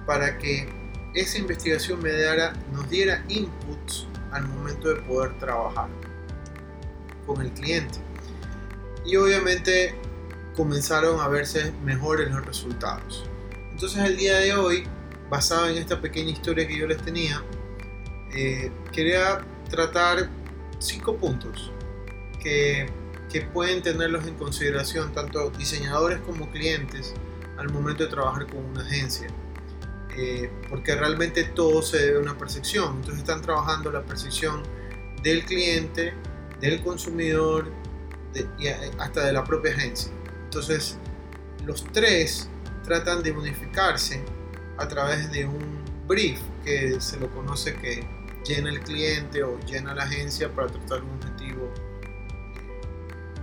para 0.07 0.39
que 0.39 0.69
esa 1.15 1.39
investigación 1.39 2.03
me 2.03 2.11
diera, 2.13 2.53
nos 2.73 2.91
diera 2.91 3.25
inputs 3.29 4.09
al 4.33 4.49
momento 4.49 4.89
de 4.89 5.03
poder 5.03 5.39
trabajar 5.39 5.89
con 7.27 7.41
el 7.43 7.51
cliente. 7.53 7.99
Y 9.05 9.17
obviamente 9.17 9.95
comenzaron 10.57 11.21
a 11.21 11.29
verse 11.29 11.73
mejores 11.85 12.31
los 12.31 12.45
resultados. 12.45 13.25
Entonces 13.71 14.05
el 14.05 14.17
día 14.17 14.39
de 14.39 14.55
hoy, 14.55 14.85
basado 15.31 15.69
en 15.69 15.77
esta 15.77 16.01
pequeña 16.01 16.31
historia 16.31 16.67
que 16.69 16.79
yo 16.79 16.87
les 16.87 17.03
tenía, 17.03 17.43
eh, 18.35 18.71
quería 18.93 19.45
tratar 19.69 20.29
cinco 20.79 21.17
puntos 21.17 21.73
que 22.43 22.87
que 23.33 23.41
pueden 23.41 23.83
tenerlos 23.83 24.27
en 24.27 24.35
consideración 24.35 25.13
tanto 25.13 25.51
diseñadores 25.51 26.21
como 26.21 26.51
clientes 26.51 27.15
al 27.57 27.71
momento 27.71 28.05
de 28.05 28.11
trabajar 28.11 28.47
con 28.47 28.63
una 28.63 28.83
agencia. 28.83 29.29
Eh, 30.15 30.51
porque 30.69 30.95
realmente 30.95 31.45
todo 31.45 31.81
se 31.81 31.97
debe 31.99 32.19
a 32.19 32.21
una 32.21 32.37
percepción. 32.37 32.97
Entonces 32.97 33.21
están 33.21 33.41
trabajando 33.41 33.91
la 33.91 34.03
percepción 34.03 34.63
del 35.23 35.45
cliente, 35.47 36.13
del 36.63 36.81
consumidor 36.83 37.71
hasta 38.99 39.27
de 39.27 39.33
la 39.35 39.45
propia 39.45 39.73
agencia. 39.73 40.11
Entonces 40.45 40.97
los 41.67 41.85
tres 41.93 42.49
tratan 42.85 43.23
de 43.23 43.33
unificarse 43.33 44.25
a 44.79 44.89
través 44.89 45.31
de 45.31 45.45
un 45.45 45.83
brief 46.09 46.41
que 46.65 47.01
se 47.01 47.19
lo 47.19 47.29
conoce 47.31 47.75
que 47.75 48.07
llena 48.45 48.71
el 48.71 48.81
cliente 48.81 49.43
o 49.43 49.59
llena 49.61 49.95
la 49.95 50.05
agencia 50.05 50.51
para 50.53 50.69
tratar 50.69 51.03
un 51.03 51.11
objetivo 51.11 51.73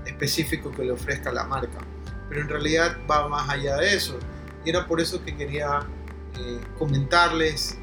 específico 0.06 0.72
que 0.72 0.84
le 0.84 0.92
ofrezca 0.92 1.32
la 1.32 1.44
marca. 1.44 1.80
Pero 2.30 2.42
en 2.42 2.50
realidad 2.50 2.98
va 3.10 3.28
más 3.28 3.50
allá 3.50 3.78
de 3.78 3.96
eso. 3.96 4.18
Y 4.66 4.70
era 4.70 4.88
por 4.88 5.00
eso 5.00 5.24
que 5.24 5.36
quería 5.36 5.80
eh, 6.38 6.60
comentarles 6.78 7.78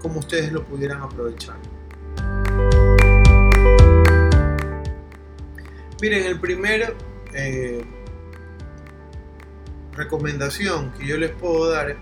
cómo 0.00 0.20
ustedes 0.20 0.52
lo 0.52 0.64
pudieran 0.64 1.02
aprovechar. 1.02 1.56
Miren, 6.00 6.24
el 6.24 6.40
primer 6.40 6.96
eh, 7.34 7.84
recomendación 9.92 10.92
que 10.92 11.06
yo 11.06 11.16
les 11.16 11.30
puedo 11.30 11.70
dar 11.70 11.96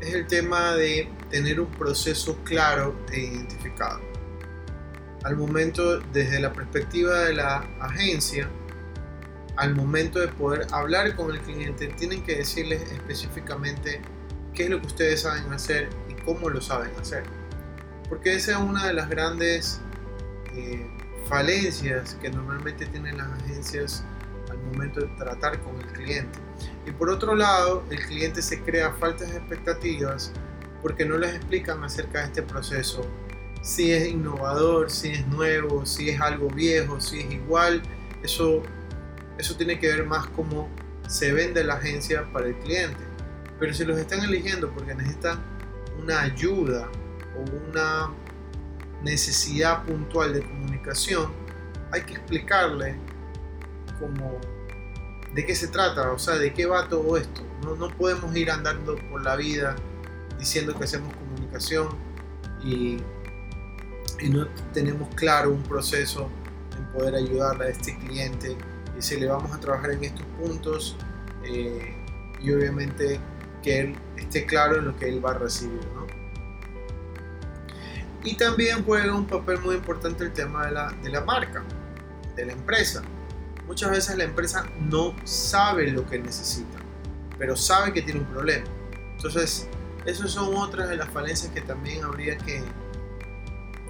es 0.00 0.14
el 0.14 0.26
tema 0.26 0.74
de 0.74 1.08
tener 1.30 1.60
un 1.60 1.70
proceso 1.70 2.36
claro 2.44 2.96
e 3.12 3.20
identificado. 3.20 4.00
Al 5.22 5.36
momento, 5.36 6.00
desde 6.12 6.40
la 6.40 6.52
perspectiva 6.52 7.20
de 7.20 7.34
la 7.34 7.58
agencia, 7.80 8.48
al 9.56 9.74
momento 9.74 10.18
de 10.18 10.28
poder 10.28 10.66
hablar 10.72 11.14
con 11.14 11.30
el 11.30 11.40
cliente, 11.40 11.86
tienen 11.88 12.22
que 12.24 12.36
decirles 12.36 12.82
específicamente 12.92 14.00
qué 14.54 14.64
es 14.64 14.70
lo 14.70 14.80
que 14.80 14.88
ustedes 14.88 15.22
saben 15.22 15.52
hacer 15.52 15.88
y 16.08 16.14
cómo 16.22 16.50
lo 16.50 16.60
saben 16.60 16.90
hacer. 17.00 17.22
Porque 18.08 18.34
esa 18.34 18.52
es 18.52 18.58
una 18.58 18.86
de 18.86 18.92
las 18.92 19.08
grandes 19.08 19.80
eh, 20.54 20.86
falencias 21.28 22.14
que 22.20 22.30
normalmente 22.30 22.86
tienen 22.86 23.18
las 23.18 23.28
agencias 23.42 24.04
al 24.50 24.58
momento 24.58 25.00
de 25.00 25.08
tratar 25.16 25.60
con 25.60 25.80
el 25.80 25.86
cliente. 25.88 26.38
Y 26.86 26.92
por 26.92 27.10
otro 27.10 27.34
lado, 27.34 27.84
el 27.90 27.98
cliente 28.06 28.42
se 28.42 28.60
crea 28.60 28.92
faltas 28.92 29.30
expectativas 29.32 30.32
porque 30.82 31.04
no 31.04 31.18
les 31.18 31.34
explican 31.34 31.82
acerca 31.82 32.20
de 32.20 32.26
este 32.26 32.42
proceso, 32.42 33.06
si 33.62 33.92
es 33.92 34.08
innovador, 34.08 34.90
si 34.90 35.10
es 35.10 35.26
nuevo, 35.26 35.84
si 35.84 36.10
es 36.10 36.20
algo 36.20 36.48
viejo, 36.48 37.00
si 37.00 37.20
es 37.20 37.32
igual. 37.32 37.82
Eso 38.22 38.62
eso 39.38 39.54
tiene 39.54 39.78
que 39.78 39.88
ver 39.88 40.06
más 40.06 40.26
cómo 40.28 40.68
se 41.08 41.32
vende 41.32 41.62
la 41.62 41.74
agencia 41.74 42.26
para 42.32 42.46
el 42.48 42.56
cliente. 42.58 43.04
Pero 43.58 43.72
si 43.74 43.84
los 43.84 43.98
están 43.98 44.22
eligiendo 44.22 44.70
porque 44.70 44.94
necesitan 44.94 45.42
una 46.02 46.22
ayuda 46.22 46.88
o 47.36 47.68
una 47.68 48.10
necesidad 49.02 49.84
puntual 49.84 50.32
de 50.34 50.42
comunicación, 50.42 51.32
hay 51.92 52.02
que 52.02 52.14
explicarle 52.14 52.96
cómo, 53.98 54.40
de 55.34 55.46
qué 55.46 55.54
se 55.54 55.68
trata, 55.68 56.12
o 56.12 56.18
sea, 56.18 56.36
de 56.36 56.52
qué 56.52 56.66
va 56.66 56.88
todo 56.88 57.16
esto. 57.16 57.42
No, 57.62 57.76
no 57.76 57.88
podemos 57.88 58.34
ir 58.36 58.50
andando 58.50 58.96
por 59.10 59.22
la 59.22 59.36
vida 59.36 59.76
diciendo 60.38 60.76
que 60.76 60.84
hacemos 60.84 61.12
comunicación 61.14 61.88
y, 62.62 62.98
y 64.20 64.28
no 64.30 64.46
tenemos 64.72 65.08
claro 65.14 65.50
un 65.50 65.62
proceso 65.62 66.28
en 66.76 66.84
poder 66.92 67.14
ayudarle 67.14 67.66
a 67.66 67.68
este 67.68 67.96
cliente 67.98 68.56
si 68.98 69.20
le 69.20 69.26
vamos 69.26 69.52
a 69.52 69.60
trabajar 69.60 69.92
en 69.92 70.04
estos 70.04 70.24
puntos 70.40 70.96
eh, 71.44 71.94
y 72.40 72.52
obviamente 72.52 73.20
que 73.62 73.80
él 73.80 73.96
esté 74.16 74.46
claro 74.46 74.78
en 74.78 74.86
lo 74.86 74.96
que 74.96 75.08
él 75.08 75.24
va 75.24 75.32
a 75.32 75.38
recibir. 75.38 75.80
Y 78.26 78.34
también 78.34 78.84
juega 78.84 79.14
un 79.14 79.24
papel 79.24 79.60
muy 79.60 79.76
importante 79.76 80.24
el 80.24 80.32
tema 80.32 80.66
de 80.66 80.72
la, 80.72 80.90
de 80.90 81.10
la 81.10 81.20
marca, 81.20 81.62
de 82.34 82.44
la 82.44 82.52
empresa. 82.54 83.00
Muchas 83.68 83.92
veces 83.92 84.16
la 84.16 84.24
empresa 84.24 84.66
no 84.80 85.14
sabe 85.22 85.92
lo 85.92 86.04
que 86.04 86.18
necesita, 86.18 86.76
pero 87.38 87.54
sabe 87.54 87.92
que 87.92 88.02
tiene 88.02 88.20
un 88.20 88.26
problema. 88.26 88.66
Entonces, 89.14 89.68
esas 90.04 90.32
son 90.32 90.56
otras 90.56 90.88
de 90.88 90.96
las 90.96 91.08
falencias 91.10 91.52
que 91.52 91.60
también 91.60 92.02
habría 92.02 92.36
que 92.36 92.64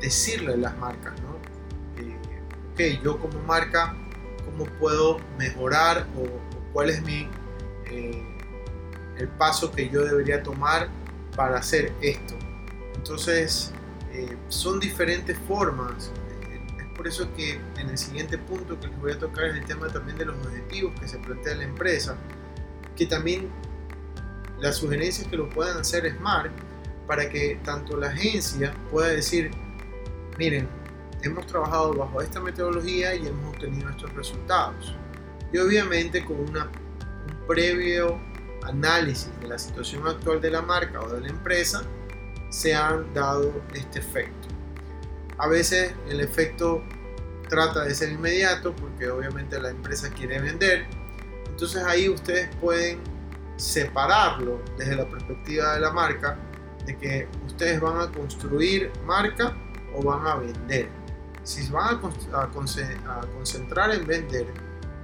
decirle 0.02 0.52
a 0.52 0.56
las 0.58 0.76
marcas, 0.76 1.14
¿no? 1.22 1.36
ok, 2.72 3.02
yo 3.02 3.18
como 3.18 3.40
marca 3.44 3.96
cómo 4.44 4.66
puedo 4.78 5.18
mejorar 5.38 6.06
o, 6.14 6.26
cuál 6.74 6.90
es 6.90 7.02
mi, 7.04 7.26
eh, 7.86 8.22
el 9.16 9.28
paso 9.28 9.72
que 9.72 9.88
yo 9.88 10.04
debería 10.04 10.42
tomar 10.42 10.88
para 11.34 11.56
hacer 11.56 11.90
esto. 12.02 12.34
Entonces, 12.96 13.72
eh, 14.16 14.36
son 14.48 14.80
diferentes 14.80 15.36
formas. 15.46 16.10
Eh, 16.50 16.60
es 16.78 16.96
por 16.96 17.06
eso 17.06 17.30
que 17.34 17.60
en 17.78 17.90
el 17.90 17.98
siguiente 17.98 18.38
punto 18.38 18.80
que 18.80 18.86
les 18.86 18.98
voy 18.98 19.12
a 19.12 19.18
tocar 19.18 19.44
es 19.44 19.56
el 19.56 19.64
tema 19.64 19.88
también 19.88 20.16
de 20.16 20.24
los 20.24 20.36
objetivos 20.46 20.98
que 20.98 21.06
se 21.06 21.18
plantea 21.18 21.54
la 21.56 21.64
empresa, 21.64 22.16
que 22.96 23.04
también 23.06 23.50
las 24.58 24.76
sugerencias 24.76 25.28
que 25.28 25.36
lo 25.36 25.50
puedan 25.50 25.78
hacer 25.78 26.10
Smart 26.16 26.50
para 27.06 27.28
que 27.28 27.60
tanto 27.62 27.96
la 27.98 28.08
agencia 28.08 28.74
pueda 28.90 29.08
decir, 29.08 29.50
miren, 30.38 30.66
hemos 31.22 31.46
trabajado 31.46 31.92
bajo 31.92 32.22
esta 32.22 32.40
metodología 32.40 33.14
y 33.14 33.26
hemos 33.26 33.54
obtenido 33.54 33.90
estos 33.90 34.12
resultados. 34.14 34.94
Y 35.52 35.58
obviamente 35.58 36.24
con 36.24 36.40
una, 36.40 36.64
un 36.64 37.46
previo 37.46 38.18
análisis 38.62 39.30
de 39.40 39.48
la 39.48 39.58
situación 39.58 40.06
actual 40.08 40.40
de 40.40 40.50
la 40.50 40.62
marca 40.62 41.00
o 41.00 41.08
de 41.08 41.20
la 41.20 41.28
empresa, 41.28 41.84
se 42.56 42.74
han 42.74 43.12
dado 43.12 43.52
este 43.74 43.98
efecto. 43.98 44.48
A 45.36 45.46
veces 45.46 45.92
el 46.08 46.20
efecto 46.20 46.82
trata 47.50 47.84
de 47.84 47.94
ser 47.94 48.10
inmediato 48.10 48.74
porque 48.74 49.10
obviamente 49.10 49.60
la 49.60 49.68
empresa 49.68 50.08
quiere 50.08 50.40
vender. 50.40 50.86
Entonces 51.46 51.82
ahí 51.84 52.08
ustedes 52.08 52.48
pueden 52.56 53.00
separarlo 53.56 54.62
desde 54.78 54.96
la 54.96 55.06
perspectiva 55.06 55.74
de 55.74 55.80
la 55.80 55.92
marca, 55.92 56.38
de 56.86 56.96
que 56.96 57.28
ustedes 57.46 57.78
van 57.78 58.00
a 58.00 58.10
construir 58.10 58.90
marca 59.04 59.54
o 59.94 60.02
van 60.02 60.26
a 60.26 60.36
vender. 60.36 60.88
Si 61.42 61.70
van 61.70 62.00
a, 62.32 62.42
a 62.42 62.50
concentrar 63.34 63.94
en 63.94 64.06
vender, 64.06 64.46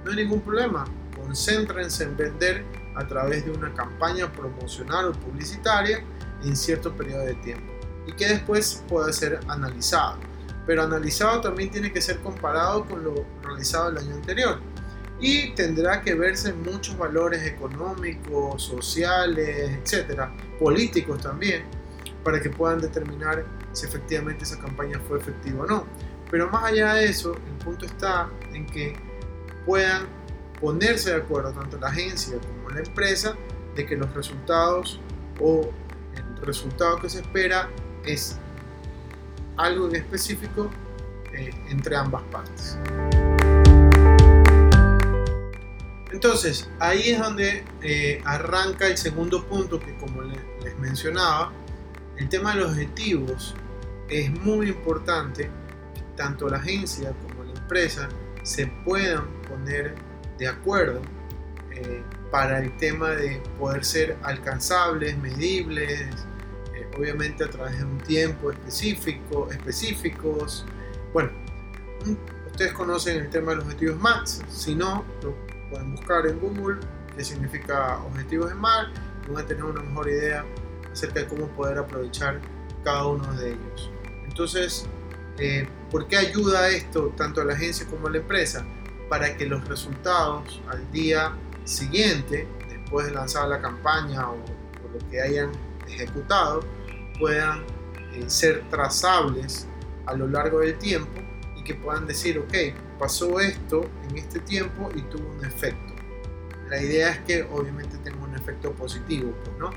no 0.03 0.09
hay 0.09 0.17
ningún 0.17 0.41
problema. 0.41 0.85
Concéntrense 1.15 2.03
en 2.03 2.17
vender 2.17 2.65
a 2.95 3.07
través 3.07 3.45
de 3.45 3.51
una 3.51 3.71
campaña 3.75 4.31
promocional 4.31 5.09
o 5.09 5.11
publicitaria 5.13 6.03
en 6.43 6.55
cierto 6.55 6.95
periodo 6.95 7.25
de 7.25 7.35
tiempo 7.35 7.71
y 8.05 8.13
que 8.13 8.27
después 8.27 8.83
pueda 8.87 9.11
ser 9.13 9.39
analizado. 9.47 10.17
Pero 10.65 10.83
analizado 10.83 11.41
también 11.41 11.71
tiene 11.71 11.91
que 11.91 12.01
ser 12.01 12.19
comparado 12.19 12.85
con 12.85 13.03
lo 13.03 13.25
realizado 13.43 13.89
el 13.89 13.97
año 13.97 14.15
anterior 14.15 14.59
y 15.19 15.51
tendrá 15.51 16.01
que 16.01 16.15
verse 16.15 16.53
muchos 16.53 16.97
valores 16.97 17.45
económicos, 17.45 18.63
sociales, 18.63 19.71
etcétera, 19.81 20.35
políticos 20.59 21.21
también, 21.21 21.63
para 22.23 22.41
que 22.41 22.49
puedan 22.49 22.79
determinar 22.79 23.45
si 23.71 23.85
efectivamente 23.85 24.43
esa 24.43 24.59
campaña 24.59 24.99
fue 25.07 25.19
efectiva 25.19 25.63
o 25.63 25.65
no. 25.65 25.87
Pero 26.29 26.49
más 26.49 26.65
allá 26.65 26.95
de 26.95 27.05
eso, 27.05 27.35
el 27.35 27.65
punto 27.65 27.85
está 27.85 28.29
en 28.53 28.65
que 28.65 28.95
puedan 29.65 30.07
ponerse 30.59 31.11
de 31.11 31.17
acuerdo 31.17 31.51
tanto 31.53 31.77
la 31.77 31.87
agencia 31.87 32.37
como 32.39 32.69
la 32.69 32.79
empresa 32.79 33.35
de 33.75 33.85
que 33.85 33.95
los 33.95 34.13
resultados 34.13 34.99
o 35.39 35.71
resultado 36.45 36.99
que 36.99 37.09
se 37.09 37.21
espera 37.21 37.69
es 38.05 38.37
algo 39.57 39.87
en 39.89 39.95
específico 39.95 40.69
eh, 41.33 41.51
entre 41.69 41.95
ambas 41.95 42.23
partes. 42.23 42.77
Entonces, 46.11 46.69
ahí 46.79 47.09
es 47.09 47.19
donde 47.19 47.65
eh, 47.81 48.21
arranca 48.23 48.87
el 48.87 48.97
segundo 48.97 49.45
punto 49.45 49.79
que 49.79 49.95
como 49.97 50.21
les 50.21 50.77
mencionaba, 50.79 51.51
el 52.17 52.29
tema 52.29 52.53
de 52.53 52.61
los 52.61 52.71
objetivos 52.71 53.55
es 54.09 54.31
muy 54.41 54.69
importante 54.69 55.49
tanto 56.15 56.47
la 56.47 56.57
agencia 56.57 57.13
como 57.23 57.43
la 57.43 57.59
empresa 57.59 58.07
se 58.43 58.67
puedan 58.85 59.25
poner 59.43 59.95
de 60.37 60.47
acuerdo 60.47 61.01
eh, 61.71 62.03
para 62.31 62.59
el 62.59 62.75
tema 62.77 63.09
de 63.11 63.41
poder 63.57 63.83
ser 63.83 64.17
alcanzables, 64.23 65.17
medibles, 65.17 66.25
eh, 66.75 66.89
obviamente 66.97 67.43
a 67.43 67.49
través 67.49 67.77
de 67.77 67.85
un 67.85 67.97
tiempo 67.99 68.51
específico, 68.51 69.49
específicos. 69.51 70.65
Bueno, 71.13 71.31
ustedes 72.47 72.73
conocen 72.73 73.17
el 73.17 73.29
tema 73.29 73.51
de 73.51 73.57
los 73.57 73.65
objetivos 73.65 73.99
MAX, 73.99 74.41
si 74.49 74.75
no, 74.75 75.05
lo 75.21 75.35
pueden 75.69 75.91
buscar 75.95 76.27
en 76.27 76.39
Google 76.39 76.79
qué 77.15 77.23
significa 77.23 77.99
objetivos 78.03 78.51
en 78.51 78.57
MAX 78.57 78.89
y 79.27 79.31
van 79.31 79.43
a 79.43 79.47
tener 79.47 79.63
una 79.63 79.81
mejor 79.81 80.09
idea 80.09 80.45
acerca 80.91 81.21
de 81.21 81.27
cómo 81.27 81.47
poder 81.49 81.77
aprovechar 81.77 82.39
cada 82.83 83.05
uno 83.07 83.31
de 83.33 83.49
ellos. 83.49 83.91
Entonces, 84.25 84.85
eh, 85.37 85.67
¿por 85.89 86.07
qué 86.07 86.17
ayuda 86.17 86.69
esto 86.69 87.13
tanto 87.15 87.41
a 87.41 87.45
la 87.45 87.53
agencia 87.53 87.85
como 87.87 88.07
a 88.07 88.11
la 88.11 88.17
empresa? 88.17 88.65
para 89.13 89.37
que 89.37 89.45
los 89.45 89.67
resultados 89.67 90.59
al 90.67 90.91
día 90.91 91.33
siguiente, 91.65 92.47
después 92.67 93.05
de 93.05 93.13
lanzar 93.13 93.47
la 93.47 93.61
campaña 93.61 94.27
o, 94.27 94.37
lo 94.91 95.09
que 95.09 95.21
hayan 95.21 95.51
ejecutado, 95.87 96.61
puedan 97.19 97.63
eh, 98.13 98.23
ser 98.27 98.63
trazables 98.69 99.67
a 100.05 100.13
lo 100.13 100.27
largo 100.27 100.59
del 100.59 100.77
tiempo 100.77 101.21
y 101.57 101.63
que 101.63 101.75
puedan 101.75 102.05
decir, 102.05 102.37
ok, 102.39 102.53
pasó 102.99 103.39
esto 103.39 103.85
en 104.09 104.17
este 104.17 104.39
tiempo 104.39 104.89
y 104.95 105.01
tuvo 105.03 105.29
un 105.29 105.45
efecto. 105.45 105.93
La 106.69 106.81
idea 106.81 107.11
es 107.11 107.19
que 107.19 107.43
obviamente 107.43 107.97
tenga 107.99 108.23
un 108.23 108.35
efecto 108.35 108.71
positivo, 108.73 109.33
pues, 109.43 109.57
¿no? 109.57 109.69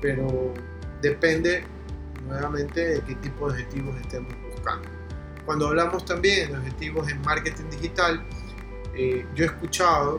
Pero 0.00 0.54
depende 1.00 1.64
nuevamente 2.26 2.94
de 2.94 3.00
qué 3.02 3.14
tipo 3.16 3.50
de 3.50 3.62
objetivos 3.62 4.00
estemos 4.00 4.32
buscando. 4.52 4.88
Cuando 5.44 5.68
hablamos 5.68 6.04
también 6.04 6.52
de 6.52 6.58
objetivos 6.58 7.08
en 7.10 7.20
marketing 7.22 7.70
digital, 7.70 8.24
eh, 8.94 9.26
yo 9.34 9.44
he 9.44 9.46
escuchado 9.46 10.18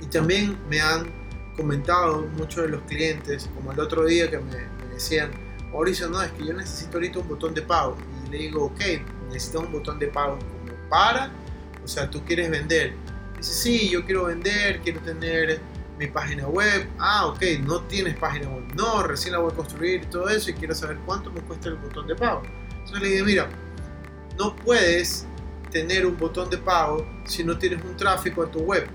y 0.00 0.06
también 0.06 0.58
me 0.68 0.80
han 0.80 1.21
comentado 1.56 2.22
muchos 2.36 2.64
de 2.64 2.68
los 2.68 2.82
clientes, 2.82 3.48
como 3.54 3.72
el 3.72 3.80
otro 3.80 4.04
día 4.04 4.30
que 4.30 4.38
me, 4.38 4.92
decían, 4.92 5.30
Mauricio, 5.72 6.08
no, 6.08 6.22
es 6.22 6.30
que 6.32 6.46
yo 6.46 6.52
necesito 6.52 6.98
ahorita 6.98 7.18
un 7.20 7.28
botón 7.28 7.54
de 7.54 7.62
pago. 7.62 7.96
Y 8.26 8.30
le 8.30 8.38
digo, 8.38 8.64
ok, 8.64 8.80
necesitas 9.28 9.62
un 9.62 9.72
botón 9.72 9.98
de 9.98 10.08
pago 10.08 10.38
para, 10.88 11.30
o 11.82 11.88
sea, 11.88 12.10
tú 12.10 12.22
quieres 12.24 12.50
vender. 12.50 12.94
Dice, 13.36 13.52
sí, 13.52 13.88
yo 13.90 14.04
quiero 14.04 14.24
vender, 14.24 14.80
quiero 14.82 15.00
tener 15.00 15.60
mi 15.98 16.06
página 16.06 16.46
web. 16.46 16.86
Ah, 16.98 17.26
ok, 17.26 17.42
no 17.64 17.82
tienes 17.82 18.16
página 18.16 18.48
web. 18.48 18.64
No, 18.74 19.02
recién 19.02 19.32
la 19.32 19.38
voy 19.38 19.52
a 19.52 19.56
construir 19.56 20.06
todo 20.06 20.28
eso 20.28 20.50
y 20.50 20.54
quiero 20.54 20.74
saber 20.74 20.98
cuánto 21.06 21.30
me 21.30 21.40
cuesta 21.40 21.68
el 21.68 21.76
botón 21.76 22.06
de 22.06 22.14
pago. 22.14 22.42
Entonces 22.70 23.00
le 23.00 23.08
dije, 23.08 23.24
mira, 23.24 23.48
no 24.38 24.54
puedes 24.56 25.26
tener 25.70 26.06
un 26.06 26.16
botón 26.18 26.50
de 26.50 26.58
pago 26.58 27.06
si 27.24 27.42
no 27.42 27.56
tienes 27.56 27.82
un 27.84 27.96
tráfico 27.96 28.42
a 28.42 28.50
tu 28.50 28.60
web. 28.60 28.86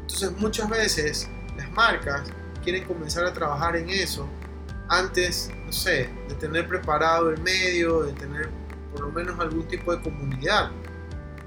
Entonces 0.00 0.32
muchas 0.38 0.68
veces 0.68 1.30
las 1.56 1.70
marcas 1.72 2.30
quieren 2.62 2.84
comenzar 2.84 3.24
a 3.26 3.32
trabajar 3.32 3.76
en 3.76 3.90
eso 3.90 4.28
antes, 4.88 5.50
no 5.64 5.72
sé, 5.72 6.10
de 6.28 6.34
tener 6.34 6.66
preparado 6.68 7.30
el 7.30 7.40
medio, 7.40 8.02
de 8.02 8.12
tener 8.12 8.48
por 8.92 9.02
lo 9.02 9.12
menos 9.12 9.38
algún 9.40 9.66
tipo 9.66 9.94
de 9.94 10.02
comunidad. 10.02 10.70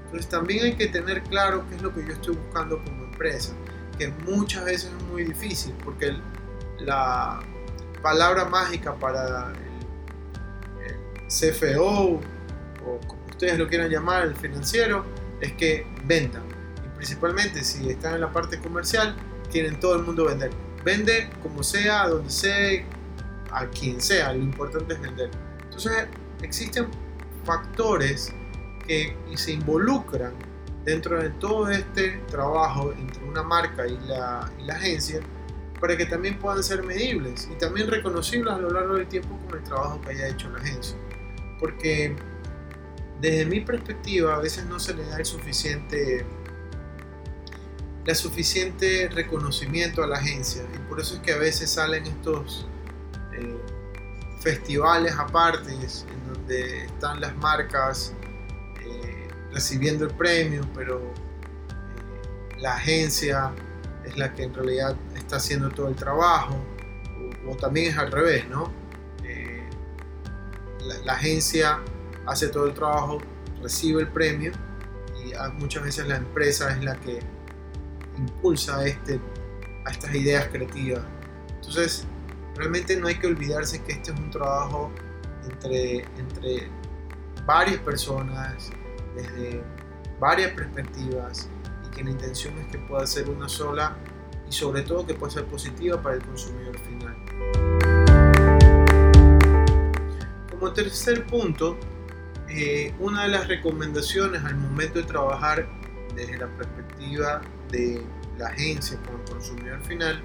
Entonces 0.04 0.28
también 0.28 0.64
hay 0.64 0.76
que 0.76 0.88
tener 0.88 1.22
claro 1.24 1.64
qué 1.68 1.76
es 1.76 1.82
lo 1.82 1.94
que 1.94 2.04
yo 2.04 2.12
estoy 2.12 2.36
buscando 2.36 2.82
como 2.82 3.04
empresa, 3.04 3.52
que 3.98 4.08
muchas 4.08 4.64
veces 4.64 4.92
es 4.96 5.02
muy 5.04 5.24
difícil 5.24 5.74
porque 5.84 6.16
la 6.78 7.40
palabra 8.02 8.44
mágica 8.44 8.94
para 8.94 9.52
el, 9.52 9.68
CFO 11.28 12.20
o 12.86 13.00
ustedes 13.28 13.58
lo 13.58 13.68
quieran 13.68 13.90
llamar, 13.90 14.22
el 14.22 14.34
financiero, 14.34 15.04
es 15.42 15.52
que 15.52 15.86
vendan. 16.04 16.42
Y 16.84 16.96
principalmente 16.96 17.62
si 17.62 17.90
están 17.90 18.14
en 18.14 18.22
la 18.22 18.32
parte 18.32 18.58
comercial, 18.58 19.14
quieren 19.50 19.78
todo 19.80 19.96
el 19.96 20.02
mundo 20.02 20.26
vender. 20.26 20.50
Vende 20.84 21.30
como 21.42 21.62
sea, 21.62 22.08
donde 22.08 22.30
sea, 22.30 22.84
a 23.50 23.66
quien 23.66 24.00
sea, 24.00 24.32
lo 24.32 24.42
importante 24.42 24.94
es 24.94 25.00
vender. 25.00 25.30
Entonces 25.64 26.06
existen 26.42 26.86
factores 27.44 28.32
que 28.86 29.16
se 29.34 29.52
involucran 29.52 30.32
dentro 30.84 31.20
de 31.20 31.30
todo 31.30 31.68
este 31.68 32.18
trabajo 32.30 32.92
entre 32.92 33.22
una 33.24 33.42
marca 33.42 33.86
y 33.86 33.98
la, 34.06 34.50
y 34.58 34.64
la 34.64 34.74
agencia 34.74 35.20
para 35.80 35.96
que 35.96 36.06
también 36.06 36.38
puedan 36.38 36.62
ser 36.62 36.82
medibles 36.82 37.48
y 37.50 37.54
también 37.56 37.88
reconocibles 37.88 38.52
a 38.52 38.58
lo 38.58 38.70
largo 38.70 38.94
del 38.94 39.06
tiempo 39.06 39.38
con 39.46 39.58
el 39.58 39.64
trabajo 39.64 40.00
que 40.00 40.10
haya 40.10 40.28
hecho 40.28 40.50
la 40.50 40.58
agencia. 40.58 40.96
Porque 41.60 42.16
desde 43.20 43.46
mi 43.46 43.60
perspectiva 43.60 44.36
a 44.36 44.38
veces 44.38 44.66
no 44.66 44.78
se 44.80 44.94
le 44.94 45.04
da 45.04 45.18
el 45.18 45.24
suficiente 45.24 46.24
la 48.08 48.14
suficiente 48.14 49.10
reconocimiento 49.12 50.02
a 50.02 50.06
la 50.06 50.16
agencia. 50.16 50.62
Y 50.74 50.78
por 50.88 50.98
eso 50.98 51.16
es 51.16 51.20
que 51.20 51.32
a 51.32 51.36
veces 51.36 51.68
salen 51.68 52.06
estos 52.06 52.66
eh, 53.34 53.54
festivales 54.40 55.12
aparte 55.18 55.70
en 55.74 56.32
donde 56.32 56.86
están 56.86 57.20
las 57.20 57.36
marcas 57.36 58.14
eh, 58.80 59.28
recibiendo 59.52 60.06
el 60.06 60.14
premio 60.14 60.62
pero 60.74 61.00
eh, 61.02 62.56
la 62.60 62.76
agencia 62.76 63.52
es 64.06 64.16
la 64.16 64.32
que 64.32 64.44
en 64.44 64.54
realidad 64.54 64.96
está 65.14 65.36
haciendo 65.36 65.68
todo 65.68 65.88
el 65.88 65.94
trabajo 65.94 66.56
o, 67.46 67.56
también 67.56 67.90
es 67.90 67.98
al 67.98 68.10
revés 68.10 68.48
no 68.48 68.72
la 71.04 71.12
agencia 71.12 71.80
hace 72.24 72.48
todo 72.48 72.66
el 72.66 72.72
trabajo, 72.72 73.18
recibe 73.60 74.00
el 74.00 74.08
premio 74.08 74.52
y 75.22 75.32
muchas 75.60 75.82
veces 75.82 76.06
la 76.06 76.16
empresa 76.16 76.70
es 76.70 76.82
la 76.82 76.96
que 76.96 77.20
impulsa 78.18 78.78
a, 78.78 78.86
este, 78.86 79.20
a 79.84 79.90
estas 79.90 80.14
ideas 80.14 80.48
creativas. 80.48 81.02
Entonces, 81.56 82.06
realmente 82.56 82.96
no 82.96 83.06
hay 83.06 83.18
que 83.18 83.26
olvidarse 83.26 83.82
que 83.82 83.92
este 83.92 84.12
es 84.12 84.18
un 84.18 84.30
trabajo 84.30 84.90
entre, 85.50 86.04
entre 86.18 86.68
varias 87.46 87.78
personas, 87.78 88.70
desde 89.14 89.62
varias 90.20 90.52
perspectivas 90.52 91.48
y 91.86 91.90
que 91.94 92.04
la 92.04 92.10
intención 92.10 92.58
es 92.58 92.66
que 92.66 92.78
pueda 92.78 93.06
ser 93.06 93.30
una 93.30 93.48
sola 93.48 93.96
y 94.48 94.52
sobre 94.52 94.82
todo 94.82 95.06
que 95.06 95.14
pueda 95.14 95.32
ser 95.32 95.44
positiva 95.44 96.00
para 96.00 96.16
el 96.16 96.22
consumidor 96.24 96.78
final. 96.80 97.16
Como 100.50 100.72
tercer 100.72 101.24
punto, 101.26 101.78
eh, 102.48 102.94
una 102.98 103.24
de 103.24 103.28
las 103.28 103.46
recomendaciones 103.46 104.42
al 104.44 104.56
momento 104.56 104.98
de 104.98 105.04
trabajar 105.04 105.68
desde 106.14 106.38
la 106.38 106.46
perspectiva 106.56 107.40
de 107.70 108.02
la 108.38 108.48
agencia 108.48 108.98
con 109.02 109.20
el 109.20 109.24
consumidor 109.28 109.84
final 109.84 110.22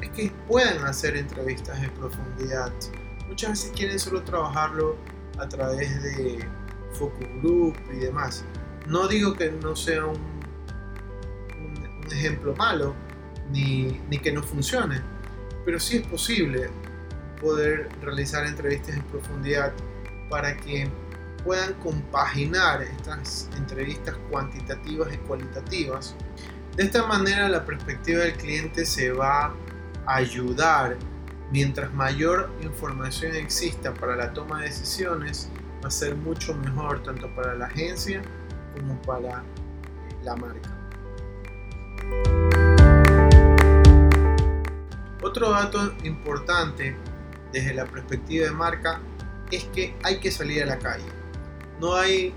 es 0.00 0.10
que 0.10 0.32
puedan 0.46 0.84
hacer 0.84 1.16
entrevistas 1.16 1.82
en 1.82 1.90
profundidad 1.92 2.72
muchas 3.28 3.50
veces 3.50 3.72
quieren 3.76 3.98
solo 3.98 4.22
trabajarlo 4.22 4.96
a 5.38 5.48
través 5.48 6.02
de 6.02 6.48
focus 6.92 7.26
group 7.42 7.76
y 7.92 7.96
demás. 7.96 8.44
No 8.86 9.08
digo 9.08 9.34
que 9.34 9.50
no 9.50 9.76
sea 9.76 10.06
un, 10.06 10.16
un, 11.58 12.12
ejemplo 12.12 12.54
malo, 12.54 12.94
ni, 13.50 14.00
ni 14.08 14.18
que 14.18 14.32
no 14.32 14.42
funcione, 14.42 15.02
pero 15.64 15.78
sí 15.80 15.98
es 15.98 16.06
posible 16.06 16.70
poder 17.40 17.88
realizar 18.00 18.46
entrevistas 18.46 18.96
en 18.96 19.02
profundidad 19.02 19.72
para 20.30 20.56
que 20.56 20.88
puedan 21.46 21.74
compaginar 21.74 22.82
estas 22.82 23.48
entrevistas 23.56 24.16
cuantitativas 24.28 25.14
y 25.14 25.16
cualitativas. 25.18 26.16
De 26.76 26.82
esta 26.82 27.06
manera 27.06 27.48
la 27.48 27.64
perspectiva 27.64 28.24
del 28.24 28.36
cliente 28.36 28.84
se 28.84 29.12
va 29.12 29.54
a 30.06 30.16
ayudar. 30.16 30.96
Mientras 31.52 31.94
mayor 31.94 32.50
información 32.60 33.36
exista 33.36 33.94
para 33.94 34.16
la 34.16 34.32
toma 34.32 34.58
de 34.60 34.66
decisiones, 34.66 35.48
va 35.82 35.86
a 35.86 35.90
ser 35.92 36.16
mucho 36.16 36.52
mejor 36.54 37.04
tanto 37.04 37.32
para 37.36 37.54
la 37.54 37.66
agencia 37.66 38.20
como 38.74 39.00
para 39.02 39.44
la 40.24 40.34
marca. 40.34 40.76
Otro 45.22 45.50
dato 45.50 45.94
importante 46.02 46.96
desde 47.52 47.72
la 47.72 47.84
perspectiva 47.84 48.46
de 48.46 48.52
marca 48.52 49.00
es 49.52 49.64
que 49.66 49.96
hay 50.02 50.18
que 50.18 50.32
salir 50.32 50.64
a 50.64 50.66
la 50.66 50.78
calle. 50.80 51.25
No 51.80 51.94
hay 51.94 52.34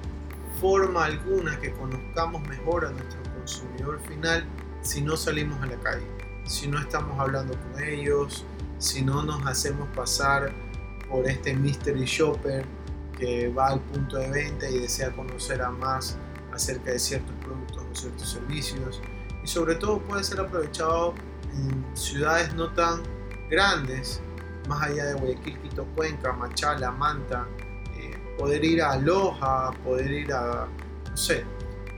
forma 0.60 1.06
alguna 1.06 1.60
que 1.60 1.71
conozcamos 1.73 2.41
mejor 2.47 2.86
a 2.86 2.91
nuestro 2.91 3.19
consumidor 3.36 3.99
final 4.08 4.45
si 4.82 5.02
no 5.02 5.15
salimos 5.15 5.62
a 5.62 5.67
la 5.67 5.78
calle, 5.78 6.06
si 6.45 6.67
no 6.67 6.80
estamos 6.80 7.17
hablando 7.19 7.54
con 7.54 7.84
ellos, 7.84 8.45
si 8.78 9.02
no 9.02 9.23
nos 9.23 9.45
hacemos 9.45 9.88
pasar 9.95 10.52
por 11.10 11.28
este 11.28 11.56
mystery 11.56 12.06
shopper 12.06 12.65
que 13.17 13.49
va 13.49 13.69
al 13.69 13.82
punto 13.82 14.17
de 14.17 14.30
venta 14.30 14.69
y 14.69 14.80
desea 14.80 15.12
conocer 15.12 15.62
a 15.62 15.69
más 15.69 16.17
acerca 16.54 16.91
de 16.91 16.99
ciertos 16.99 17.34
productos 17.43 17.84
o 17.91 17.95
ciertos 17.95 18.30
servicios. 18.30 19.02
Y 19.43 19.47
sobre 19.47 19.75
todo 19.75 19.99
puede 19.99 20.23
ser 20.23 20.39
aprovechado 20.39 21.13
en 21.54 21.86
ciudades 21.95 22.54
no 22.56 22.71
tan 22.73 23.02
grandes 23.49 24.21
más 24.67 24.84
allá 24.84 25.06
de 25.06 25.13
Guayaquil, 25.15 25.60
Quito, 25.60 25.86
Cuenca, 25.95 26.32
Machala, 26.34 26.91
Manta, 26.91 27.47
poder 28.39 28.63
ir 28.63 28.82
a 28.82 28.95
Loja, 28.97 29.71
poder 29.84 30.10
ir 30.10 30.34
a, 30.34 30.67
no 31.10 31.17
sé, 31.17 31.43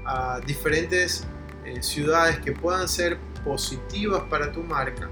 a 0.06 0.40
diferentes 0.40 1.28
eh, 1.64 1.82
ciudades 1.84 2.40
que 2.40 2.52
puedan 2.52 2.88
ser 2.90 3.20
positivas 3.46 4.24
para 4.24 4.52
tu 4.52 4.64
marca 4.64 5.08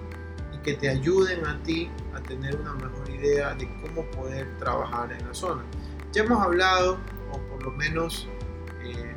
y 0.52 0.58
que 0.58 0.74
te 0.74 0.90
ayuden 0.90 1.46
a 1.46 1.62
ti 1.62 1.90
a 2.16 2.20
tener 2.22 2.56
una 2.56 2.74
mejor 2.74 3.08
idea 3.12 3.54
de 3.54 3.70
cómo 3.82 4.04
poder 4.10 4.58
trabajar 4.58 5.12
en 5.12 5.26
la 5.28 5.34
zona. 5.36 5.64
Ya 6.12 6.24
hemos 6.24 6.42
hablado, 6.42 6.98
o 7.32 7.38
por 7.50 7.64
lo 7.64 7.72
menos 7.74 8.28
eh, 8.84 9.16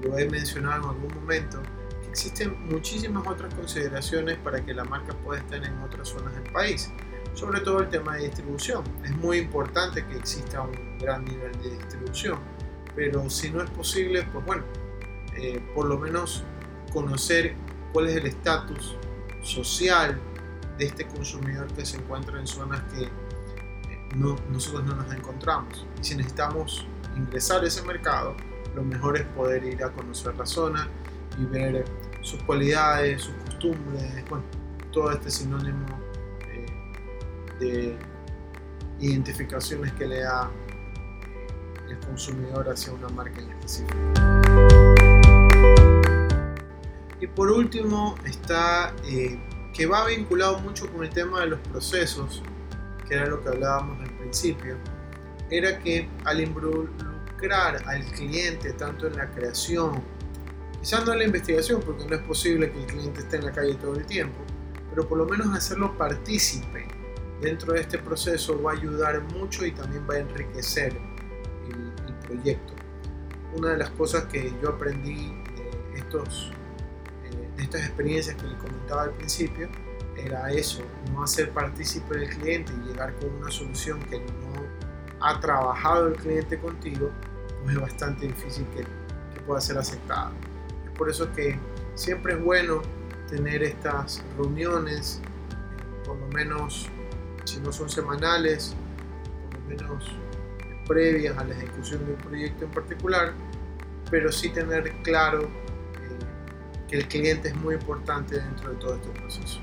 lo 0.00 0.16
he 0.16 0.28
mencionado 0.30 0.84
en 0.84 0.88
algún 0.90 1.14
momento, 1.20 1.60
que 2.02 2.08
existen 2.08 2.56
muchísimas 2.68 3.26
otras 3.26 3.52
consideraciones 3.54 4.38
para 4.38 4.64
que 4.64 4.72
la 4.72 4.84
marca 4.84 5.12
pueda 5.24 5.40
estar 5.40 5.64
en 5.64 5.76
otras 5.78 6.08
zonas 6.08 6.32
del 6.34 6.52
país 6.52 6.92
sobre 7.34 7.60
todo 7.60 7.80
el 7.80 7.88
tema 7.88 8.16
de 8.16 8.24
distribución. 8.24 8.82
Es 9.04 9.16
muy 9.16 9.38
importante 9.38 10.04
que 10.06 10.16
exista 10.16 10.62
un 10.62 10.98
gran 10.98 11.24
nivel 11.24 11.52
de 11.62 11.70
distribución, 11.70 12.38
pero 12.96 13.30
si 13.30 13.50
no 13.50 13.62
es 13.62 13.70
posible, 13.70 14.26
pues 14.32 14.44
bueno, 14.44 14.64
eh, 15.36 15.62
por 15.74 15.86
lo 15.86 15.98
menos 15.98 16.42
conocer 16.92 17.54
cuál 17.92 18.08
es 18.08 18.16
el 18.16 18.26
estatus 18.26 18.96
social 19.42 20.18
de 20.78 20.86
este 20.86 21.06
consumidor 21.06 21.68
que 21.74 21.86
se 21.86 21.96
encuentra 21.96 22.38
en 22.40 22.46
zonas 22.46 22.82
que 22.92 23.04
eh, 23.04 23.10
no, 24.16 24.36
nosotros 24.50 24.84
no 24.84 24.96
nos 24.96 25.14
encontramos. 25.14 25.86
Y 26.00 26.04
si 26.04 26.16
necesitamos 26.16 26.86
ingresar 27.16 27.62
a 27.62 27.68
ese 27.68 27.82
mercado, 27.82 28.36
lo 28.74 28.82
mejor 28.82 29.16
es 29.16 29.24
poder 29.26 29.64
ir 29.64 29.82
a 29.84 29.90
conocer 29.92 30.34
la 30.36 30.46
zona 30.46 30.88
y 31.38 31.44
ver 31.44 31.84
sus 32.20 32.42
cualidades, 32.42 33.22
sus 33.22 33.34
costumbres, 33.44 34.28
bueno, 34.28 34.44
todo 34.92 35.12
este 35.12 35.30
sinónimo 35.30 35.86
de 37.58 37.96
identificaciones 39.00 39.92
que 39.92 40.06
le 40.06 40.20
da 40.20 40.50
el 41.88 41.98
consumidor 42.00 42.68
hacia 42.68 42.92
una 42.92 43.08
marca 43.08 43.40
en 43.40 43.50
específico. 43.50 43.98
Y 47.20 47.26
por 47.26 47.50
último 47.50 48.14
está 48.24 48.94
eh, 49.04 49.38
que 49.72 49.86
va 49.86 50.06
vinculado 50.06 50.58
mucho 50.60 50.90
con 50.92 51.04
el 51.04 51.10
tema 51.10 51.40
de 51.40 51.46
los 51.48 51.60
procesos, 51.60 52.42
que 53.06 53.14
era 53.14 53.26
lo 53.26 53.42
que 53.42 53.48
hablábamos 53.48 54.00
al 54.00 54.10
principio, 54.18 54.76
era 55.50 55.78
que 55.78 56.08
al 56.24 56.40
involucrar 56.40 57.82
al 57.86 58.04
cliente 58.06 58.72
tanto 58.74 59.06
en 59.06 59.16
la 59.16 59.30
creación, 59.30 60.02
quizás 60.80 61.04
no 61.06 61.12
en 61.12 61.20
la 61.20 61.24
investigación, 61.24 61.80
porque 61.84 62.04
no 62.06 62.14
es 62.14 62.22
posible 62.22 62.70
que 62.70 62.80
el 62.80 62.86
cliente 62.86 63.20
esté 63.20 63.36
en 63.36 63.46
la 63.46 63.52
calle 63.52 63.74
todo 63.74 63.94
el 63.94 64.06
tiempo, 64.06 64.38
pero 64.90 65.08
por 65.08 65.18
lo 65.18 65.26
menos 65.26 65.56
hacerlo 65.56 65.96
partícipe 65.96 66.97
dentro 67.40 67.72
de 67.72 67.80
este 67.80 67.98
proceso 67.98 68.60
va 68.62 68.72
a 68.72 68.74
ayudar 68.74 69.20
mucho 69.34 69.64
y 69.64 69.72
también 69.72 70.06
va 70.08 70.14
a 70.14 70.18
enriquecer 70.18 70.98
el, 71.68 71.88
proyecto. 72.26 72.74
Una 73.56 73.70
de 73.70 73.78
las 73.78 73.88
cosas 73.90 74.26
que 74.26 74.52
yo 74.62 74.68
aprendí 74.68 75.32
de, 75.56 75.98
estos, 75.98 76.52
eh, 77.24 77.48
estas 77.56 77.86
experiencias 77.86 78.36
que 78.36 78.46
les 78.46 78.58
comentaba 78.58 79.04
al 79.04 79.12
principio 79.12 79.70
era 80.14 80.50
eso, 80.50 80.82
no 81.10 81.22
hacer 81.22 81.50
partícipe 81.52 82.18
del 82.18 82.28
cliente 82.28 82.70
y 82.74 82.88
llegar 82.88 83.14
con 83.14 83.30
una 83.36 83.50
solución 83.50 83.98
que 84.00 84.18
no 84.18 84.66
ha 85.20 85.40
trabajado 85.40 86.08
el 86.08 86.16
cliente 86.16 86.58
contigo, 86.58 87.10
pues 87.62 87.74
es 87.74 87.80
bastante 87.80 88.26
difícil 88.26 88.66
que, 88.74 88.82
que 88.82 89.40
pueda 89.46 89.62
ser 89.62 89.78
aceptada. 89.78 90.32
Es 90.84 90.90
por 90.90 91.08
eso 91.08 91.32
que 91.32 91.58
siempre 91.94 92.34
es 92.34 92.42
bueno 92.42 92.82
tener 93.26 93.62
estas 93.62 94.22
reuniones, 94.36 95.22
por 96.04 96.18
lo 96.18 96.26
menos 96.28 96.90
si 97.48 97.60
no 97.60 97.72
son 97.72 97.88
semanales, 97.88 98.74
por 99.50 99.60
lo 99.60 99.68
menos 99.68 100.04
previas 100.86 101.36
a 101.38 101.44
la 101.44 101.54
ejecución 101.54 102.04
de 102.04 102.12
un 102.12 102.18
proyecto 102.18 102.64
en 102.64 102.70
particular, 102.70 103.32
pero 104.10 104.30
sí 104.30 104.50
tener 104.50 104.92
claro 105.02 105.42
eh, 105.44 105.48
que 106.88 106.96
el 106.96 107.08
cliente 107.08 107.48
es 107.48 107.56
muy 107.56 107.74
importante 107.74 108.38
dentro 108.38 108.70
de 108.70 108.76
todo 108.76 108.94
este 108.96 109.08
proceso. 109.10 109.60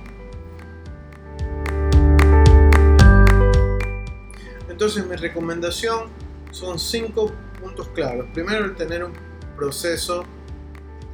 Entonces 4.67 5.05
mi 5.07 5.15
recomendación 5.15 6.09
son 6.51 6.79
cinco 6.79 7.31
puntos 7.61 7.87
claros. 7.89 8.25
Primero, 8.33 8.65
el 8.65 8.75
tener 8.75 9.03
un 9.03 9.13
proceso 9.55 10.25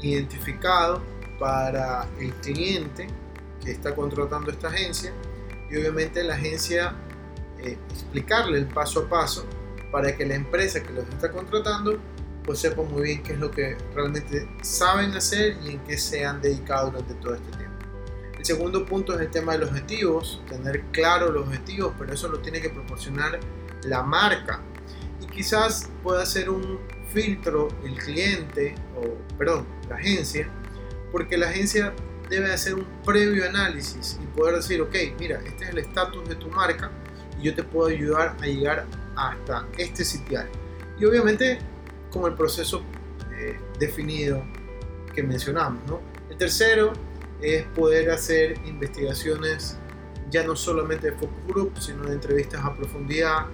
identificado 0.02 1.02
para 1.38 2.08
el 2.20 2.34
cliente 2.36 3.08
que 3.64 3.72
está 3.72 3.94
contratando 3.94 4.52
esta 4.52 4.70
agencia 4.70 5.14
y 5.72 5.78
obviamente 5.78 6.24
la 6.24 6.36
agencia 6.36 6.94
eh, 7.60 7.78
explicarle 7.90 8.58
el 8.58 8.68
paso 8.68 9.02
a 9.02 9.10
paso 9.10 9.46
para 9.92 10.16
que 10.16 10.26
la 10.26 10.36
empresa 10.36 10.84
que 10.84 10.92
los 10.92 11.08
está 11.08 11.32
contratando 11.32 11.98
pues 12.44 12.60
sepa 12.60 12.82
muy 12.84 13.04
bien 13.04 13.24
qué 13.24 13.34
es 13.34 13.40
lo 13.40 13.52
que 13.52 13.78
realmente 13.94 14.50
saben 14.62 15.14
hacer 15.14 15.58
y 15.64 15.72
en 15.72 15.80
qué 15.82 15.98
se 15.98 16.26
han 16.26 16.42
dedicado 16.42 16.92
durante 16.92 17.14
todo 17.16 17.36
este 17.36 17.52
tiempo. 17.52 17.72
El 18.38 18.46
segundo 18.46 18.86
punto 18.86 19.14
es 19.14 19.22
el 19.22 19.30
tema 19.30 19.54
de 19.54 19.60
los 19.60 19.70
objetivos, 19.70 20.42
tener 20.50 20.82
claro 20.92 21.32
los 21.32 21.46
objetivos, 21.46 21.94
pero 22.00 22.12
eso 22.12 22.28
lo 22.28 22.40
tiene 22.40 22.60
que 22.60 22.70
proporcionar 22.70 23.40
la 23.84 24.02
marca. 24.02 24.62
Y 25.22 25.28
quizás 25.28 25.92
pueda 26.02 26.26
ser 26.26 26.50
un 26.50 26.80
filtro 27.14 27.68
el 27.84 27.96
cliente, 27.96 28.74
o 28.98 29.16
perdón, 29.38 29.68
la 29.88 29.98
agencia, 29.98 30.50
porque 31.12 31.38
la 31.38 31.50
agencia 31.50 31.94
debe 32.32 32.52
hacer 32.54 32.76
un 32.76 32.86
previo 33.06 33.48
análisis 33.48 34.18
y 34.24 34.26
poder 34.38 34.56
decir, 34.56 34.82
ok, 34.82 34.96
mira, 35.20 35.40
este 35.46 35.66
es 35.66 35.70
el 35.72 35.80
estatus 35.80 36.28
de 36.30 36.36
tu 36.36 36.48
marca 36.48 36.90
y 37.38 37.44
yo 37.44 37.54
te 37.54 37.62
puedo 37.62 37.90
ayudar 37.90 38.38
a 38.42 38.46
llegar 38.46 38.86
hasta 39.18 39.68
este 39.78 40.06
sitial. 40.06 40.48
Y 40.98 41.06
obviamente 41.06 41.60
con 42.10 42.26
el 42.32 42.38
proceso 42.38 42.84
eh, 43.38 43.60
definido 43.78 44.44
que 45.14 45.22
mencionamos. 45.24 45.86
¿no? 45.88 46.00
El 46.30 46.38
tercero 46.38 46.94
es 47.42 47.64
poder 47.76 48.10
hacer 48.12 48.58
investigaciones 48.66 49.78
ya 50.30 50.46
no 50.46 50.56
solamente 50.56 51.12
de 51.12 51.18
focus 51.18 51.48
group, 51.48 51.78
sino 51.80 52.04
de 52.06 52.14
entrevistas 52.14 52.64
a 52.64 52.74
profundidad, 52.74 53.48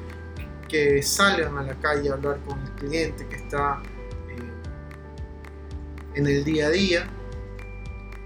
que 0.70 1.02
salgan 1.02 1.58
a 1.58 1.64
la 1.64 1.74
calle 1.80 2.10
a 2.10 2.14
hablar 2.14 2.40
con 2.46 2.62
el 2.62 2.72
cliente 2.74 3.26
que 3.28 3.38
está 3.38 3.82
eh, 4.30 4.38
en 6.14 6.28
el 6.28 6.44
día 6.44 6.68
a 6.68 6.70
día 6.70 7.08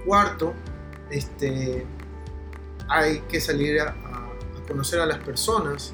Cuarto, 0.05 0.53
este, 1.09 1.85
hay 2.87 3.19
que 3.21 3.39
salir 3.39 3.79
a, 3.81 3.95
conocer 4.67 5.01
a 5.01 5.05
las 5.05 5.17
personas, 5.19 5.93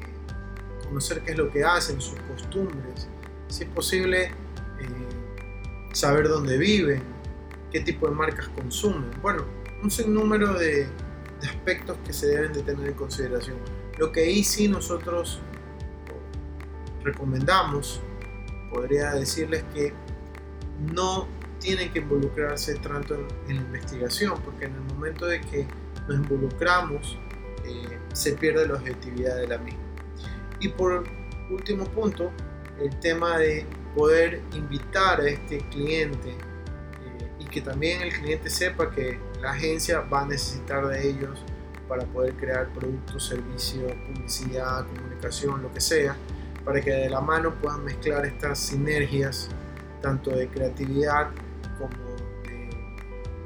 eh, 0.00 0.86
conocer 0.86 1.22
qué 1.22 1.32
es 1.32 1.38
lo 1.38 1.50
que 1.50 1.62
hacen, 1.62 2.00
sus 2.00 2.18
costumbres, 2.20 3.08
si 3.48 3.64
es 3.64 3.70
posible 3.70 4.24
eh, 4.24 4.32
saber 5.92 6.28
dónde 6.28 6.56
viven, 6.56 7.02
qué 7.70 7.80
tipo 7.80 8.08
de 8.08 8.14
marcas 8.14 8.48
consumen. 8.48 9.10
Bueno, 9.20 9.44
un 9.82 9.90
sinnúmero 9.90 10.54
de, 10.54 10.86
aspectos 11.42 11.98
que 12.06 12.12
se 12.12 12.28
deben 12.28 12.52
de 12.52 12.62
tener 12.62 12.86
en 12.86 12.94
consideración. 12.94 13.56
Lo 13.98 14.12
que 14.12 14.20
ahí 14.20 14.44
sí 14.44 14.68
nosotros 14.68 15.40
recomendamos, 17.02 18.00
podría 18.70 19.10
decirles 19.10 19.64
que 19.74 19.92
no 20.94 21.26
tienen 21.62 21.92
que 21.92 22.00
involucrarse 22.00 22.74
tanto 22.76 23.14
en, 23.48 23.56
la 23.56 23.62
investigación, 23.62 24.40
porque 24.44 24.66
en 24.66 24.74
el 24.74 24.80
momento 24.80 25.26
de 25.26 25.40
que 25.40 25.66
nos 26.08 26.16
involucramos 26.16 27.16
eh, 27.64 27.98
se 28.12 28.32
pierde 28.32 28.66
la 28.66 28.74
objetividad 28.74 29.36
de 29.36 29.46
la 29.46 29.58
misma. 29.58 29.80
Y 30.58 30.68
por 30.68 31.04
último 31.50 31.84
punto, 31.84 32.32
el 32.80 32.98
tema 32.98 33.38
de 33.38 33.64
poder 33.94 34.42
invitar 34.54 35.20
a 35.20 35.28
este 35.28 35.58
cliente 35.70 36.30
eh, 36.30 37.30
y 37.38 37.44
que 37.44 37.60
también 37.60 38.02
el 38.02 38.12
cliente 38.12 38.50
sepa 38.50 38.90
que 38.90 39.18
la 39.40 39.52
agencia 39.52 40.00
va 40.00 40.22
a 40.22 40.26
necesitar 40.26 40.86
de 40.88 41.08
ellos 41.08 41.44
para 41.86 42.04
poder 42.06 42.34
crear 42.34 42.72
productos, 42.72 43.28
servicios, 43.28 43.92
publicidad, 44.08 44.84
comunicación, 44.86 45.62
lo 45.62 45.72
que 45.72 45.80
sea, 45.80 46.16
para 46.64 46.80
que 46.80 46.90
de 46.90 47.10
la 47.10 47.20
mano 47.20 47.54
puedan 47.54 47.84
mezclar 47.84 48.26
estas 48.26 48.58
sinergias, 48.58 49.48
tanto 50.00 50.30
de 50.30 50.48
creatividad 50.48 51.30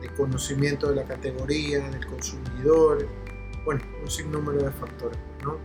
de, 0.09 0.15
conocimiento 0.15 0.89
de 0.89 0.97
la 0.97 1.05
categoría, 1.05 1.89
del 1.89 2.07
consumidor, 2.07 3.09
bueno, 3.65 3.83
un 4.03 4.11
sinnúmero 4.11 4.63
de 4.63 4.71
factores. 4.71 5.19
¿no? 5.43 5.59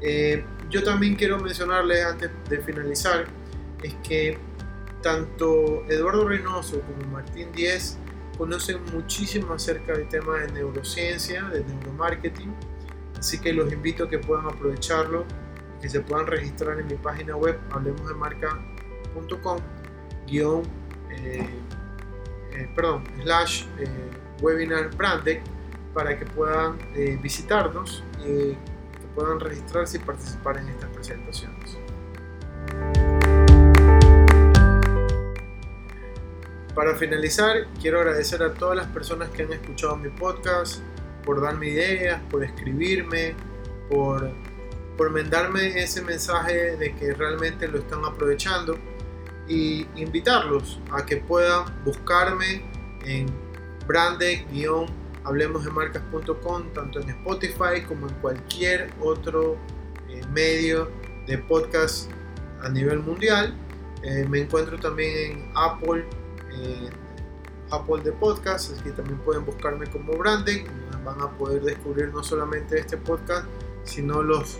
Eh, 0.00 0.44
yo 0.70 0.82
también 0.82 1.14
quiero 1.16 1.38
mencionarles 1.38 2.04
antes 2.04 2.30
de 2.48 2.58
finalizar, 2.60 3.26
es 3.82 3.94
que 4.06 4.38
tanto 5.02 5.84
Eduardo 5.88 6.26
Reynoso 6.26 6.80
como 6.80 7.12
Martín 7.12 7.52
Díez 7.52 7.98
conocen 8.38 8.82
muchísimo 8.92 9.52
acerca 9.52 9.92
del 9.92 10.08
tema 10.08 10.38
de 10.40 10.52
neurociencia, 10.52 11.44
de 11.44 11.64
neuromarketing, 11.64 12.54
así 13.18 13.38
que 13.38 13.52
los 13.52 13.72
invito 13.72 14.04
a 14.04 14.08
que 14.08 14.18
puedan 14.18 14.46
aprovecharlo 14.46 15.24
que 15.80 15.90
se 15.90 16.00
puedan 16.00 16.26
registrar 16.26 16.80
en 16.80 16.86
mi 16.86 16.94
página 16.94 17.36
web 17.36 17.60
hablemosdemarca.com 17.70 19.58
guion 20.26 20.62
eh, 21.10 21.46
eh, 22.54 22.68
perdón, 22.74 23.04
slash 23.22 23.64
eh, 23.78 23.86
webinar 24.40 24.94
branded 24.96 25.40
para 25.92 26.18
que 26.18 26.26
puedan 26.26 26.78
visitarnos 27.22 28.02
y 28.20 28.50
que 28.50 29.06
puedan 29.14 29.38
registrarse 29.38 29.98
y 29.98 30.00
participar 30.00 30.58
en 30.58 30.68
estas 30.68 30.90
presentaciones. 30.90 31.78
Para 36.74 36.96
finalizar, 36.96 37.68
quiero 37.80 38.00
agradecer 38.00 38.42
a 38.42 38.52
todas 38.52 38.76
las 38.76 38.88
personas 38.88 39.30
que 39.30 39.44
han 39.44 39.52
escuchado 39.52 39.96
mi 39.96 40.08
podcast, 40.08 40.80
por 41.24 41.40
darme 41.40 41.68
ideas, 41.68 42.20
por 42.28 42.42
escribirme, 42.42 43.36
por, 43.88 44.30
por 44.96 45.10
mandarme 45.10 45.80
ese 45.80 46.02
mensaje 46.02 46.76
de 46.76 46.94
que 46.96 47.14
realmente 47.14 47.68
lo 47.68 47.78
están 47.78 48.04
aprovechando 48.04 48.76
y 49.48 49.86
invitarlos 49.96 50.78
a 50.90 51.04
que 51.04 51.18
puedan 51.18 51.66
buscarme 51.84 52.62
en 53.04 53.26
brande-hablemosdemarcas.com 53.86 56.72
tanto 56.72 57.00
en 57.00 57.10
Spotify 57.10 57.82
como 57.86 58.08
en 58.08 58.14
cualquier 58.14 58.90
otro 59.00 59.58
eh, 60.08 60.22
medio 60.32 60.90
de 61.26 61.36
podcast 61.38 62.10
a 62.62 62.68
nivel 62.68 63.00
mundial. 63.00 63.54
Eh, 64.02 64.26
me 64.28 64.40
encuentro 64.40 64.78
también 64.78 65.32
en 65.32 65.50
Apple 65.54 66.04
eh, 66.52 66.90
Apple 67.70 68.02
de 68.02 68.12
Podcast, 68.12 68.72
así 68.72 68.82
que 68.82 68.90
también 68.90 69.18
pueden 69.18 69.44
buscarme 69.44 69.86
como 69.86 70.14
branding, 70.14 70.64
van 71.04 71.20
a 71.20 71.30
poder 71.30 71.62
descubrir 71.62 72.08
no 72.08 72.22
solamente 72.22 72.78
este 72.78 72.96
podcast, 72.96 73.46
sino 73.84 74.22
los 74.22 74.58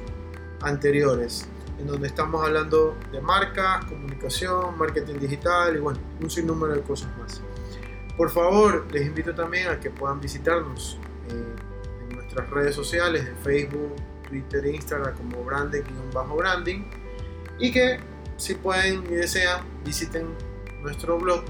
anteriores, 0.63 1.47
en 1.79 1.87
donde 1.87 2.07
estamos 2.07 2.45
hablando 2.45 2.97
de 3.13 3.21
marcas, 3.21 3.85
comunicación, 3.87 4.79
marketing 4.79 5.19
digital 5.19 5.77
y 5.77 5.81
bueno, 5.81 5.99
un 6.21 6.31
sinnúmero 6.31 6.75
de 6.75 6.83
cosas 6.83 7.11
más. 7.19 7.41
Por 8.17 8.31
favor, 8.31 8.87
les 8.93 9.07
invito 9.07 9.35
también 9.35 9.69
a 9.69 9.81
que 9.81 9.91
puedan 9.91 10.21
visitarnos 10.21 10.99
eh, 11.31 11.57
en 12.09 12.17
nuestras 12.17 12.49
redes 12.51 12.75
sociales, 12.75 13.27
en 13.27 13.37
Facebook, 13.39 13.97
Twitter, 14.29 14.65
Instagram 14.67 15.15
como 15.17 15.45
branding-branding 15.45 16.85
y 17.59 17.73
que 17.73 17.99
si 18.37 18.55
pueden 18.55 19.05
y 19.05 19.15
desean 19.15 19.63
visiten 19.85 20.29
nuestro 20.83 21.19
blog 21.19 21.45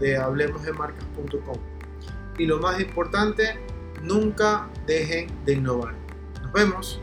de 0.00 0.16
hablemosdemarcas.com. 0.16 1.58
Y 2.38 2.46
lo 2.46 2.58
más 2.58 2.80
importante, 2.80 3.58
nunca 4.02 4.68
dejen 4.86 5.28
de 5.44 5.54
innovar. 5.54 5.94
Nos 6.42 6.52
vemos. 6.52 7.02